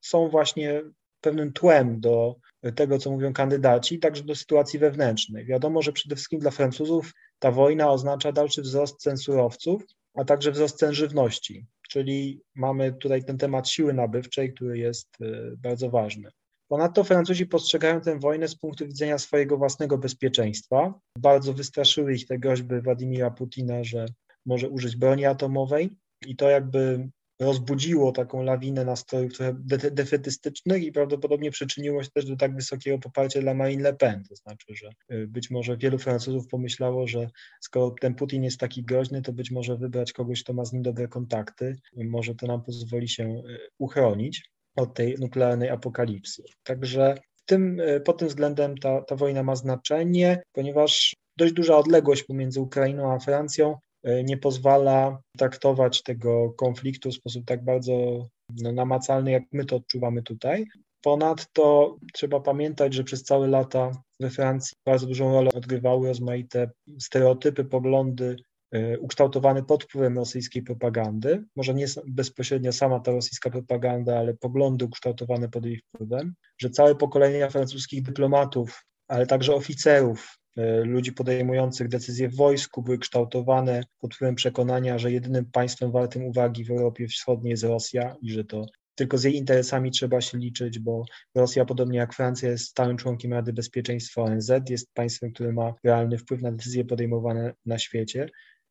są 0.00 0.28
właśnie 0.28 0.82
pewnym 1.20 1.52
tłem 1.52 2.00
do 2.00 2.36
tego, 2.74 2.98
co 2.98 3.10
mówią 3.10 3.32
kandydaci, 3.32 3.98
także 3.98 4.22
do 4.22 4.34
sytuacji 4.34 4.78
wewnętrznej. 4.78 5.44
Wiadomo, 5.44 5.82
że 5.82 5.92
przede 5.92 6.16
wszystkim 6.16 6.40
dla 6.40 6.50
Francuzów 6.50 7.12
ta 7.38 7.50
wojna 7.50 7.90
oznacza 7.90 8.32
dalszy 8.32 8.62
wzrost 8.62 8.96
cen 8.96 9.16
surowców, 9.16 9.82
a 10.14 10.24
także 10.24 10.52
wzrost 10.52 10.78
cen 10.78 10.94
żywności, 10.94 11.66
czyli 11.88 12.40
mamy 12.54 12.92
tutaj 12.92 13.24
ten 13.24 13.38
temat 13.38 13.68
siły 13.68 13.92
nabywczej, 13.92 14.54
który 14.54 14.78
jest 14.78 15.08
y, 15.20 15.56
bardzo 15.58 15.90
ważny. 15.90 16.30
Ponadto 16.68 17.04
Francuzi 17.04 17.46
postrzegają 17.46 18.00
tę 18.00 18.18
wojnę 18.18 18.48
z 18.48 18.56
punktu 18.56 18.86
widzenia 18.86 19.18
swojego 19.18 19.56
własnego 19.56 19.98
bezpieczeństwa. 19.98 20.94
Bardzo 21.18 21.52
wystraszyły 21.52 22.14
ich 22.14 22.26
te 22.26 22.38
groźby 22.38 22.80
Władimira 22.80 23.30
Putina, 23.30 23.84
że 23.84 24.06
może 24.46 24.68
użyć 24.68 24.96
broni 24.96 25.26
atomowej 25.26 25.90
i 26.26 26.36
to 26.36 26.50
jakby 26.50 27.08
rozbudziło 27.42 28.12
taką 28.12 28.42
lawinę 28.42 28.84
nastrojów 28.84 29.32
trochę 29.32 29.54
defetystycznych 29.90 30.82
i 30.82 30.92
prawdopodobnie 30.92 31.50
przyczyniło 31.50 32.02
się 32.02 32.10
też 32.10 32.24
do 32.24 32.36
tak 32.36 32.54
wysokiego 32.56 32.98
poparcia 32.98 33.40
dla 33.40 33.54
Marine 33.54 33.82
Le 33.82 33.94
Pen. 33.94 34.24
To 34.28 34.36
znaczy, 34.36 34.66
że 34.74 34.90
y, 35.12 35.26
być 35.26 35.50
może 35.50 35.76
wielu 35.76 35.98
Francuzów 35.98 36.48
pomyślało, 36.48 37.06
że 37.06 37.30
skoro 37.60 37.94
ten 38.00 38.14
Putin 38.14 38.44
jest 38.44 38.60
taki 38.60 38.84
groźny, 38.84 39.22
to 39.22 39.32
być 39.32 39.50
może 39.50 39.76
wybrać 39.76 40.12
kogoś, 40.12 40.42
kto 40.42 40.52
ma 40.52 40.64
z 40.64 40.72
nim 40.72 40.82
dobre 40.82 41.08
kontakty. 41.08 41.76
Może 41.96 42.34
to 42.34 42.46
nam 42.46 42.62
pozwoli 42.62 43.08
się 43.08 43.24
y, 43.24 43.58
uchronić 43.78 44.50
od 44.76 44.94
tej 44.94 45.14
nuklearnej 45.18 45.70
apokalipsy. 45.70 46.42
Także 46.62 47.14
tym, 47.46 47.80
y, 47.80 48.00
pod 48.00 48.18
tym 48.18 48.28
względem 48.28 48.78
ta, 48.78 49.02
ta 49.02 49.16
wojna 49.16 49.42
ma 49.42 49.56
znaczenie, 49.56 50.42
ponieważ 50.52 51.16
dość 51.36 51.52
duża 51.52 51.76
odległość 51.76 52.22
pomiędzy 52.22 52.60
Ukrainą 52.60 53.14
a 53.14 53.18
Francją 53.18 53.78
nie 54.04 54.36
pozwala 54.36 55.22
traktować 55.38 56.02
tego 56.02 56.52
konfliktu 56.52 57.10
w 57.10 57.14
sposób 57.14 57.44
tak 57.46 57.64
bardzo 57.64 58.26
no, 58.62 58.72
namacalny, 58.72 59.30
jak 59.30 59.42
my 59.52 59.64
to 59.64 59.76
odczuwamy 59.76 60.22
tutaj. 60.22 60.66
Ponadto 61.02 61.96
trzeba 62.12 62.40
pamiętać, 62.40 62.94
że 62.94 63.04
przez 63.04 63.22
całe 63.22 63.48
lata 63.48 63.90
we 64.20 64.30
Francji 64.30 64.76
bardzo 64.86 65.06
dużą 65.06 65.32
rolę 65.32 65.50
odgrywały 65.54 66.08
rozmaite 66.08 66.70
stereotypy, 66.98 67.64
poglądy 67.64 68.36
e, 68.72 68.98
ukształtowane 68.98 69.62
pod 69.62 69.84
wpływem 69.84 70.18
rosyjskiej 70.18 70.62
propagandy. 70.62 71.44
Może 71.56 71.74
nie 71.74 71.86
bezpośrednio 72.06 72.72
sama 72.72 73.00
ta 73.00 73.12
rosyjska 73.12 73.50
propaganda, 73.50 74.18
ale 74.18 74.34
poglądy 74.34 74.84
ukształtowane 74.84 75.48
pod 75.48 75.66
jej 75.66 75.76
wpływem, 75.76 76.34
że 76.58 76.70
całe 76.70 76.94
pokolenia 76.94 77.50
francuskich 77.50 78.02
dyplomatów, 78.02 78.84
ale 79.08 79.26
także 79.26 79.54
oficerów 79.54 80.41
E, 80.41 80.41
ludzi 80.84 81.12
podejmujących 81.12 81.88
decyzje 81.88 82.28
w 82.28 82.36
wojsku 82.36 82.82
były 82.82 82.98
kształtowane 82.98 83.84
pod 84.00 84.14
wpływem 84.14 84.34
przekonania, 84.34 84.98
że 84.98 85.12
jedynym 85.12 85.44
państwem 85.52 85.92
wartym 85.92 86.24
uwagi 86.24 86.64
w 86.64 86.70
Europie 86.70 87.08
Wschodniej 87.08 87.50
jest 87.50 87.64
Rosja 87.64 88.16
i 88.22 88.30
że 88.30 88.44
to 88.44 88.66
tylko 88.94 89.18
z 89.18 89.24
jej 89.24 89.36
interesami 89.36 89.90
trzeba 89.90 90.20
się 90.20 90.38
liczyć, 90.38 90.78
bo 90.78 91.04
Rosja, 91.34 91.64
podobnie 91.64 91.98
jak 91.98 92.14
Francja, 92.14 92.50
jest 92.50 92.64
stałym 92.64 92.96
członkiem 92.96 93.32
Rady 93.32 93.52
Bezpieczeństwa 93.52 94.22
ONZ, 94.22 94.50
jest 94.68 94.94
państwem, 94.94 95.32
które 95.32 95.52
ma 95.52 95.74
realny 95.84 96.18
wpływ 96.18 96.42
na 96.42 96.52
decyzje 96.52 96.84
podejmowane 96.84 97.54
na 97.66 97.78
świecie, 97.78 98.28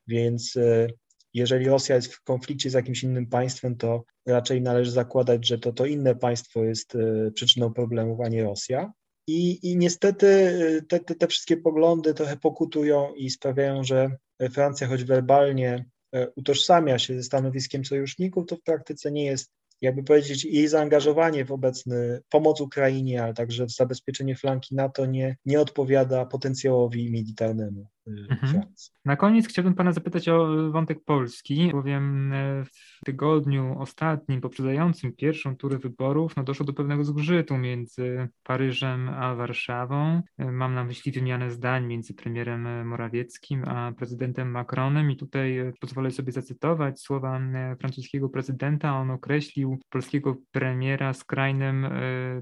więc 0.07 0.57
e, 0.57 0.87
jeżeli 1.33 1.65
Rosja 1.65 1.95
jest 1.95 2.13
w 2.13 2.23
konflikcie 2.23 2.69
z 2.69 2.73
jakimś 2.73 3.03
innym 3.03 3.27
państwem, 3.27 3.77
to 3.77 4.03
raczej 4.25 4.61
należy 4.61 4.91
zakładać, 4.91 5.47
że 5.47 5.59
to, 5.59 5.73
to 5.73 5.85
inne 5.85 6.15
państwo 6.15 6.63
jest 6.63 6.95
e, 6.95 7.31
przyczyną 7.31 7.73
problemów, 7.73 8.21
a 8.21 8.27
nie 8.27 8.43
Rosja. 8.43 8.91
I, 9.31 9.71
i 9.71 9.77
niestety 9.77 10.27
y, 10.27 10.85
te, 10.87 10.99
te, 10.99 11.15
te 11.15 11.27
wszystkie 11.27 11.57
poglądy 11.57 12.13
trochę 12.13 12.37
pokutują 12.37 13.13
i 13.13 13.29
sprawiają, 13.29 13.83
że 13.83 14.17
Francja, 14.51 14.87
choć 14.87 15.03
werbalnie 15.03 15.85
e, 16.15 16.29
utożsamia 16.29 16.99
się 16.99 17.15
ze 17.15 17.23
stanowiskiem 17.23 17.85
sojuszników, 17.85 18.45
to 18.47 18.55
w 18.55 18.61
praktyce 18.61 19.11
nie 19.11 19.25
jest 19.25 19.51
jakby 19.81 20.03
powiedzieć, 20.03 20.45
jej 20.45 20.67
zaangażowanie 20.67 21.45
w 21.45 21.51
obecny 21.51 22.21
pomoc 22.29 22.61
Ukrainie, 22.61 23.23
ale 23.23 23.33
także 23.33 23.65
w 23.65 23.71
zabezpieczenie 23.71 24.35
flanki 24.35 24.75
NATO 24.75 25.05
nie, 25.05 25.37
nie 25.45 25.61
odpowiada 25.61 26.25
potencjałowi 26.25 27.11
militarnemu. 27.11 27.87
Mhm. 28.07 28.61
Na 29.05 29.15
koniec 29.15 29.47
chciałbym 29.47 29.73
Pana 29.73 29.91
zapytać 29.91 30.29
o 30.29 30.47
wątek 30.71 31.03
Polski, 31.05 31.69
bowiem 31.71 32.33
e, 32.33 32.65
w 32.65 33.05
tygodniu 33.05 33.79
ostatnim, 33.79 34.41
poprzedzającym 34.41 35.13
pierwszą 35.13 35.55
turę 35.55 35.77
wyborów, 35.77 36.35
no 36.37 36.43
doszło 36.43 36.65
do 36.65 36.73
pewnego 36.73 37.03
zgrzytu 37.03 37.57
między 37.57 38.29
Paryżem 38.43 39.09
a 39.09 39.35
Warszawą. 39.35 40.21
E, 40.37 40.51
mam 40.51 40.73
na 40.73 40.83
myśli 40.83 41.11
wymianę 41.11 41.51
zdań 41.51 41.85
między 41.85 42.13
premierem 42.13 42.87
Morawieckim 42.87 43.63
a 43.67 43.91
prezydentem 43.91 44.51
Macronem 44.51 45.11
i 45.11 45.17
tutaj 45.17 45.57
e, 45.57 45.73
pozwolę 45.79 46.11
sobie 46.11 46.31
zacytować 46.31 47.01
słowa 47.01 47.41
francuskiego 47.79 48.29
prezydenta. 48.29 48.97
On 48.97 49.11
określił 49.11 49.79
polskiego 49.89 50.35
premiera 50.51 51.13
skrajnym, 51.13 51.87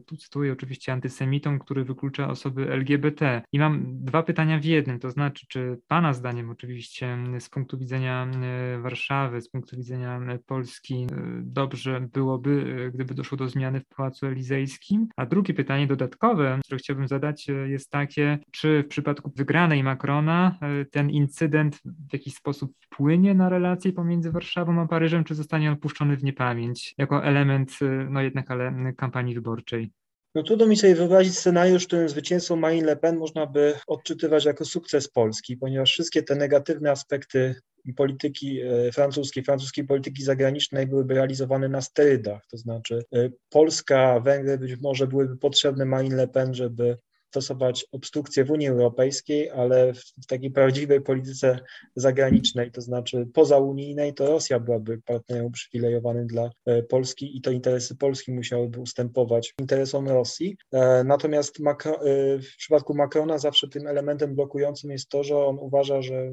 tu 0.05 0.17
cytuję 0.17 0.53
oczywiście, 0.53 0.93
antysemitą, 0.93 1.59
który 1.59 1.83
wyklucza 1.83 2.29
osoby 2.29 2.71
LGBT. 2.71 3.41
I 3.51 3.59
mam 3.59 4.03
dwa 4.05 4.23
pytania 4.23 4.59
w 4.59 4.65
jednym, 4.65 4.99
to 4.99 5.11
znaczy, 5.11 5.47
czy 5.49 5.81
Pana 5.87 6.13
zdaniem 6.13 6.49
oczywiście 6.49 7.17
z 7.39 7.49
punktu 7.49 7.77
widzenia 7.77 8.27
e, 8.27 8.79
Warszawy, 8.81 9.41
z 9.41 9.49
punktu 9.49 9.77
widzenia 9.77 10.19
e, 10.19 10.39
Polski 10.39 10.95
e, 10.95 11.07
dobrze 11.43 12.01
byłoby, 12.13 12.91
gdyby 12.93 13.13
doszło 13.13 13.37
do 13.37 13.47
zmiany 13.47 13.79
w 13.79 13.87
Pałacu 13.87 14.25
Elizejskim? 14.25 15.07
A 15.15 15.25
drugie 15.25 15.53
pytanie 15.53 15.87
dodatkowe, 15.87 16.59
które 16.65 16.77
chciałbym 16.77 17.07
zadać 17.07 17.47
jest 17.65 17.91
takie, 17.91 18.39
czy 18.51 18.83
w 18.83 18.87
przypadku 18.87 19.31
wygranej 19.35 19.83
Macrona 19.83 20.59
ten 20.91 21.09
incydent 21.09 21.81
w 22.09 22.13
jakiś 22.13 22.35
sposób 22.35 22.73
wpłynie 22.79 23.33
na 23.33 23.49
relacje 23.49 23.93
pomiędzy 23.93 24.31
Warszawą 24.31 24.81
a 24.81 24.87
Paryżem, 24.87 25.23
czy 25.23 25.35
zostanie 25.35 25.71
opuszczony 25.71 26.17
w 26.17 26.23
niepamięć 26.23 26.95
jako 26.97 27.23
element, 27.23 27.79
no 28.09 28.21
jednak 28.21 28.51
ale 28.51 28.93
kampanii 28.97 29.35
wyborczej? 29.35 29.91
No 30.35 30.43
trudno 30.43 30.67
mi 30.67 30.77
sobie 30.77 30.95
wyobrazić 30.95 31.37
scenariusz, 31.37 31.83
w 31.83 31.87
którym 31.87 32.09
zwycięstwo 32.09 32.55
Marine 32.55 32.85
Le 32.85 32.95
Pen 32.95 33.17
można 33.17 33.45
by 33.45 33.73
odczytywać 33.87 34.45
jako 34.45 34.65
sukces 34.65 35.07
Polski, 35.07 35.57
ponieważ 35.57 35.91
wszystkie 35.91 36.23
te 36.23 36.35
negatywne 36.35 36.91
aspekty 36.91 37.55
polityki 37.95 38.61
e, 38.61 38.91
francuskiej, 38.91 39.43
francuskiej 39.43 39.83
polityki 39.83 40.23
zagranicznej 40.23 40.87
byłyby 40.87 41.13
realizowane 41.13 41.69
na 41.69 41.81
sterydach, 41.81 42.45
to 42.51 42.57
znaczy 42.57 43.03
e, 43.15 43.29
Polska, 43.49 44.19
Węgry 44.19 44.57
być 44.57 44.81
może 44.81 45.07
byłyby 45.07 45.37
potrzebne 45.37 45.85
Marine 45.85 46.15
Le 46.15 46.27
Pen, 46.27 46.53
żeby 46.53 46.97
stosować 47.29 47.85
obstrukcję 47.91 48.45
w 48.45 48.51
Unii 48.51 48.67
Europejskiej, 48.67 49.49
ale 49.49 49.93
w 49.93 50.25
takiej 50.27 50.51
prawdziwej 50.51 51.01
polityce 51.01 51.59
zagranicznej, 51.95 52.71
to 52.71 52.81
znaczy 52.81 53.27
pozaunijnej, 53.33 54.13
to 54.13 54.27
Rosja 54.27 54.59
byłaby 54.59 55.01
partnerem 55.01 55.45
uprzywilejowanym 55.45 56.27
dla 56.27 56.49
e, 56.65 56.83
Polski 56.83 57.37
i 57.37 57.41
to 57.41 57.51
interesy 57.51 57.95
Polski 57.95 58.31
musiałyby 58.31 58.79
ustępować 58.79 59.53
interesom 59.59 60.07
Rosji. 60.07 60.57
E, 60.71 61.03
natomiast 61.03 61.59
e, 61.59 62.39
w 62.39 62.55
przypadku 62.57 62.95
Macrona 62.95 63.37
zawsze 63.37 63.67
tym 63.67 63.87
elementem 63.87 64.35
blokującym 64.35 64.91
jest 64.91 65.09
to, 65.09 65.23
że 65.23 65.37
on 65.37 65.59
uważa, 65.59 66.01
że 66.01 66.31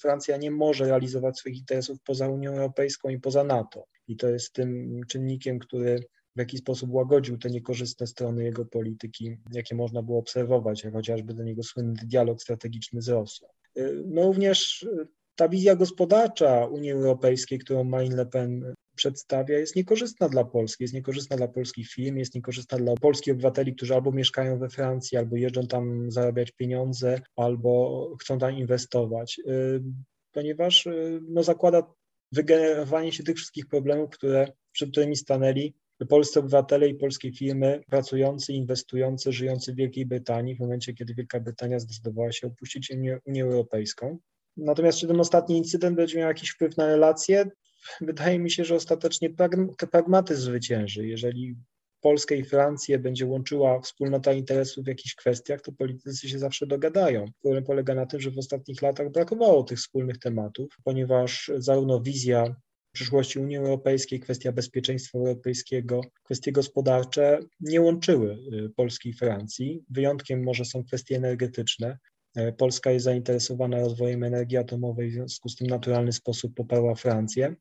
Francja 0.00 0.36
nie 0.36 0.50
może 0.50 0.84
realizować 0.84 1.38
swoich 1.38 1.58
interesów 1.58 1.98
poza 2.04 2.28
Unią 2.28 2.50
Europejską 2.50 3.08
i 3.08 3.18
poza 3.18 3.44
NATO. 3.44 3.84
I 4.08 4.16
to 4.16 4.28
jest 4.28 4.52
tym 4.52 5.00
czynnikiem, 5.08 5.58
który 5.58 6.00
w 6.36 6.38
jaki 6.38 6.58
sposób 6.58 6.90
łagodził 6.90 7.38
te 7.38 7.50
niekorzystne 7.50 8.06
strony 8.06 8.44
jego 8.44 8.64
polityki, 8.64 9.36
jakie 9.52 9.74
można 9.74 10.02
było 10.02 10.18
obserwować, 10.18 10.84
jak 10.84 10.92
chociażby 10.92 11.34
ten 11.34 11.46
jego 11.46 11.62
słynny 11.62 11.94
dialog 12.04 12.42
strategiczny 12.42 13.02
z 13.02 13.08
Rosją. 13.08 13.48
Y, 13.78 14.02
no 14.06 14.22
również 14.22 14.82
y, 14.82 15.08
ta 15.36 15.48
wizja 15.48 15.76
gospodarcza 15.76 16.66
Unii 16.66 16.90
Europejskiej, 16.90 17.58
którą 17.58 17.84
Marine 17.84 18.16
Le 18.16 18.26
Pen 18.26 18.74
przedstawia, 18.96 19.58
jest 19.58 19.76
niekorzystna 19.76 20.28
dla 20.28 20.44
Polski, 20.44 20.84
jest 20.84 20.94
niekorzystna 20.94 21.36
dla 21.36 21.48
polskich 21.48 21.88
firm, 21.88 22.16
jest 22.16 22.34
niekorzystna 22.34 22.78
dla 22.78 22.94
polskich 22.94 23.32
obywateli, 23.32 23.74
którzy 23.74 23.94
albo 23.94 24.12
mieszkają 24.12 24.58
we 24.58 24.68
Francji, 24.68 25.18
albo 25.18 25.36
jeżdżą 25.36 25.66
tam 25.66 26.10
zarabiać 26.10 26.52
pieniądze, 26.52 27.20
albo 27.36 28.16
chcą 28.20 28.38
tam 28.38 28.52
inwestować, 28.52 29.40
y, 29.48 29.82
ponieważ 30.32 30.88
no, 31.28 31.42
zakłada 31.42 31.94
wygenerowanie 32.32 33.12
się 33.12 33.22
tych 33.22 33.36
wszystkich 33.36 33.66
problemów, 33.66 34.10
które, 34.10 34.52
przed 34.72 34.90
którymi 34.90 35.16
stanęli 35.16 35.74
polscy 36.06 36.40
obywatele 36.40 36.88
i 36.88 36.94
polskie 36.94 37.32
firmy 37.32 37.80
pracujący, 37.90 38.52
inwestujące, 38.52 39.32
żyjący 39.32 39.72
w 39.72 39.76
Wielkiej 39.76 40.06
Brytanii 40.06 40.56
w 40.56 40.60
momencie, 40.60 40.94
kiedy 40.94 41.14
Wielka 41.14 41.40
Brytania 41.40 41.78
zdecydowała 41.78 42.32
się 42.32 42.46
opuścić 42.46 42.90
Unię, 42.90 43.18
Unię 43.26 43.44
Europejską. 43.44 44.18
Natomiast 44.56 44.98
czy 44.98 45.06
ten 45.06 45.20
ostatni 45.20 45.56
incydent 45.56 45.96
będzie 45.96 46.18
miał 46.18 46.28
jakiś 46.28 46.50
wpływ 46.50 46.76
na 46.76 46.86
relacje? 46.86 47.50
Wydaje 48.00 48.38
mi 48.38 48.50
się, 48.50 48.64
że 48.64 48.74
ostatecznie 48.74 49.30
pragmatyzm 49.90 50.42
zwycięży. 50.42 51.06
Jeżeli 51.06 51.56
Polskę 52.00 52.36
i 52.36 52.44
Francję 52.44 52.98
będzie 52.98 53.26
łączyła 53.26 53.80
wspólnota 53.80 54.32
interesów 54.32 54.84
w 54.84 54.88
jakichś 54.88 55.14
kwestiach, 55.14 55.60
to 55.60 55.72
politycy 55.72 56.28
się 56.28 56.38
zawsze 56.38 56.66
dogadają. 56.66 57.24
Problem 57.42 57.64
polega 57.64 57.94
na 57.94 58.06
tym, 58.06 58.20
że 58.20 58.30
w 58.30 58.38
ostatnich 58.38 58.82
latach 58.82 59.10
brakowało 59.10 59.62
tych 59.62 59.78
wspólnych 59.78 60.18
tematów, 60.18 60.76
ponieważ 60.84 61.50
zarówno 61.56 62.00
wizja 62.00 62.56
przyszłości 62.92 63.38
Unii 63.38 63.56
Europejskiej, 63.56 64.20
kwestia 64.20 64.52
bezpieczeństwa 64.52 65.18
europejskiego, 65.18 66.00
kwestie 66.24 66.52
gospodarcze 66.52 67.38
nie 67.60 67.80
łączyły 67.80 68.38
y, 68.52 68.70
Polski 68.76 69.08
i 69.08 69.12
Francji. 69.12 69.84
Wyjątkiem 69.90 70.42
może 70.42 70.64
są 70.64 70.84
kwestie 70.84 71.16
energetyczne. 71.16 71.98
E, 72.36 72.52
Polska 72.52 72.90
jest 72.90 73.04
zainteresowana 73.04 73.80
rozwojem 73.80 74.24
energii 74.24 74.56
atomowej, 74.56 75.10
w 75.10 75.12
związku 75.12 75.48
z 75.48 75.56
tym 75.56 75.66
naturalny 75.66 76.12
sposób 76.12 76.54
poparła 76.54 76.94
Francję. 76.94 77.54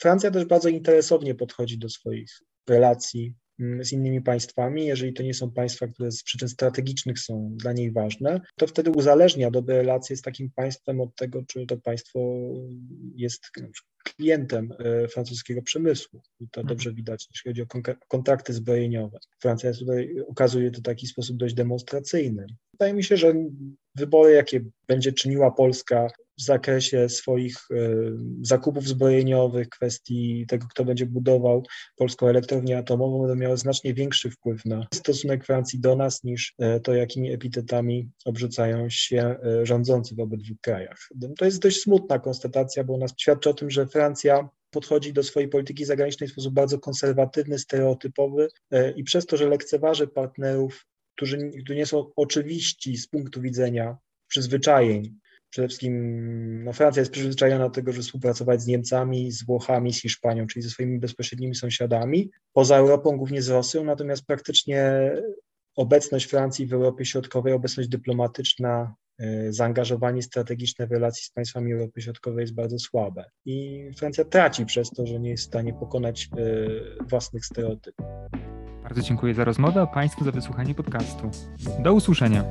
Francja 0.00 0.30
też 0.30 0.44
bardzo 0.44 0.68
interesownie 0.68 1.34
podchodzi 1.34 1.78
do 1.78 1.88
swoich 1.88 2.30
relacji 2.68 3.34
mm, 3.60 3.84
z 3.84 3.92
innymi 3.92 4.22
państwami. 4.22 4.86
Jeżeli 4.86 5.12
to 5.12 5.22
nie 5.22 5.34
są 5.34 5.50
państwa, 5.50 5.86
które 5.86 6.12
z 6.12 6.22
przyczyn 6.22 6.48
strategicznych 6.48 7.18
są 7.18 7.54
dla 7.56 7.72
niej 7.72 7.92
ważne, 7.92 8.40
to 8.58 8.66
wtedy 8.66 8.90
uzależnia 8.90 9.50
dobre 9.50 9.76
relacje 9.76 10.16
z 10.16 10.22
takim 10.22 10.50
państwem 10.50 11.00
od 11.00 11.14
tego, 11.14 11.42
czy 11.48 11.66
to 11.66 11.76
państwo 11.76 12.18
jest 13.16 13.50
klientem 14.14 14.72
e, 14.78 15.08
francuskiego 15.08 15.62
przemysłu. 15.62 16.22
I 16.40 16.48
to 16.48 16.60
mhm. 16.60 16.66
dobrze 16.66 16.92
widać, 16.92 17.28
jeśli 17.30 17.50
chodzi 17.50 17.62
o 17.62 17.66
kontrakty 18.08 18.52
zbrojeniowe. 18.52 19.18
Francja 19.40 19.72
tutaj 19.72 20.20
ukazuje 20.26 20.70
to 20.70 20.80
w 20.80 20.82
taki 20.82 21.06
sposób 21.06 21.36
dość 21.36 21.54
demonstracyjny. 21.54 22.46
Wydaje 22.72 22.94
mi 22.94 23.04
się, 23.04 23.16
że 23.16 23.34
wybory, 23.94 24.32
jakie 24.32 24.60
będzie 24.86 25.12
czyniła 25.12 25.50
Polska 25.50 26.08
w 26.38 26.42
zakresie 26.42 27.08
swoich 27.08 27.56
e, 27.70 27.76
zakupów 28.42 28.88
zbrojeniowych, 28.88 29.68
kwestii 29.68 30.44
tego, 30.48 30.66
kto 30.70 30.84
będzie 30.84 31.06
budował 31.06 31.62
polską 31.96 32.28
elektrownię 32.28 32.78
atomową, 32.78 33.20
będą 33.20 33.34
miały 33.34 33.56
znacznie 33.56 33.94
większy 33.94 34.30
wpływ 34.30 34.64
na 34.64 34.86
stosunek 34.94 35.44
Francji 35.44 35.80
do 35.80 35.96
nas 35.96 36.24
niż 36.24 36.54
e, 36.58 36.80
to, 36.80 36.94
jakimi 36.94 37.32
epitetami 37.32 38.10
obrzucają 38.24 38.90
się 38.90 39.36
e, 39.44 39.66
rządzący 39.66 40.14
w 40.14 40.20
obydwu 40.20 40.54
krajach. 40.62 40.98
To 41.38 41.44
jest 41.44 41.62
dość 41.62 41.82
smutna 41.82 42.18
konstatacja, 42.18 42.84
bo 42.84 42.94
ona 42.94 43.06
świadczy 43.20 43.50
o 43.50 43.54
tym, 43.54 43.70
że 43.70 43.86
Francja 43.86 44.48
podchodzi 44.70 45.12
do 45.12 45.22
swojej 45.22 45.48
polityki 45.48 45.84
zagranicznej 45.84 46.28
w 46.28 46.32
sposób 46.32 46.54
bardzo 46.54 46.78
konserwatywny, 46.78 47.58
stereotypowy 47.58 48.48
i 48.96 49.04
przez 49.04 49.26
to, 49.26 49.36
że 49.36 49.48
lekceważy 49.48 50.06
partnerów, 50.06 50.86
którzy, 51.16 51.50
nie 51.70 51.86
są 51.86 52.12
oczywiści 52.16 52.96
z 52.96 53.08
punktu 53.08 53.40
widzenia 53.40 53.96
przyzwyczajeń, 54.28 55.18
Przede 55.56 55.68
wszystkim 55.68 56.64
no, 56.64 56.72
Francja 56.72 57.00
jest 57.00 57.12
przyzwyczajona 57.12 57.64
do 57.64 57.70
tego, 57.70 57.92
że 57.92 58.02
współpracować 58.02 58.62
z 58.62 58.66
Niemcami, 58.66 59.32
z 59.32 59.44
Włochami, 59.44 59.92
z 59.92 60.00
Hiszpanią, 60.02 60.46
czyli 60.46 60.62
ze 60.62 60.70
swoimi 60.70 60.98
bezpośrednimi 60.98 61.54
sąsiadami, 61.54 62.30
poza 62.52 62.76
Europą, 62.76 63.16
głównie 63.16 63.42
z 63.42 63.48
Rosją, 63.48 63.84
natomiast 63.84 64.26
praktycznie 64.26 65.12
obecność 65.76 66.26
Francji 66.26 66.66
w 66.66 66.72
Europie 66.72 67.04
Środkowej, 67.04 67.52
obecność 67.52 67.88
dyplomatyczna, 67.88 68.94
y, 69.20 69.52
zaangażowanie 69.52 70.22
strategiczne 70.22 70.86
w 70.86 70.92
relacji 70.92 71.24
z 71.24 71.30
państwami 71.30 71.72
Europy 71.72 72.00
Środkowej 72.00 72.42
jest 72.42 72.54
bardzo 72.54 72.78
słabe. 72.78 73.24
I 73.44 73.84
Francja 73.98 74.24
traci 74.24 74.66
przez 74.66 74.90
to, 74.90 75.06
że 75.06 75.20
nie 75.20 75.30
jest 75.30 75.44
w 75.44 75.46
stanie 75.46 75.74
pokonać 75.74 76.28
y, 76.38 77.08
własnych 77.08 77.46
stereotypów. 77.46 78.06
Bardzo 78.82 79.02
dziękuję 79.02 79.34
za 79.34 79.44
rozmowę, 79.44 79.80
a 79.80 79.86
Państwu 79.86 80.24
za 80.24 80.32
wysłuchanie 80.32 80.74
podcastu. 80.74 81.30
Do 81.82 81.94
usłyszenia. 81.94 82.44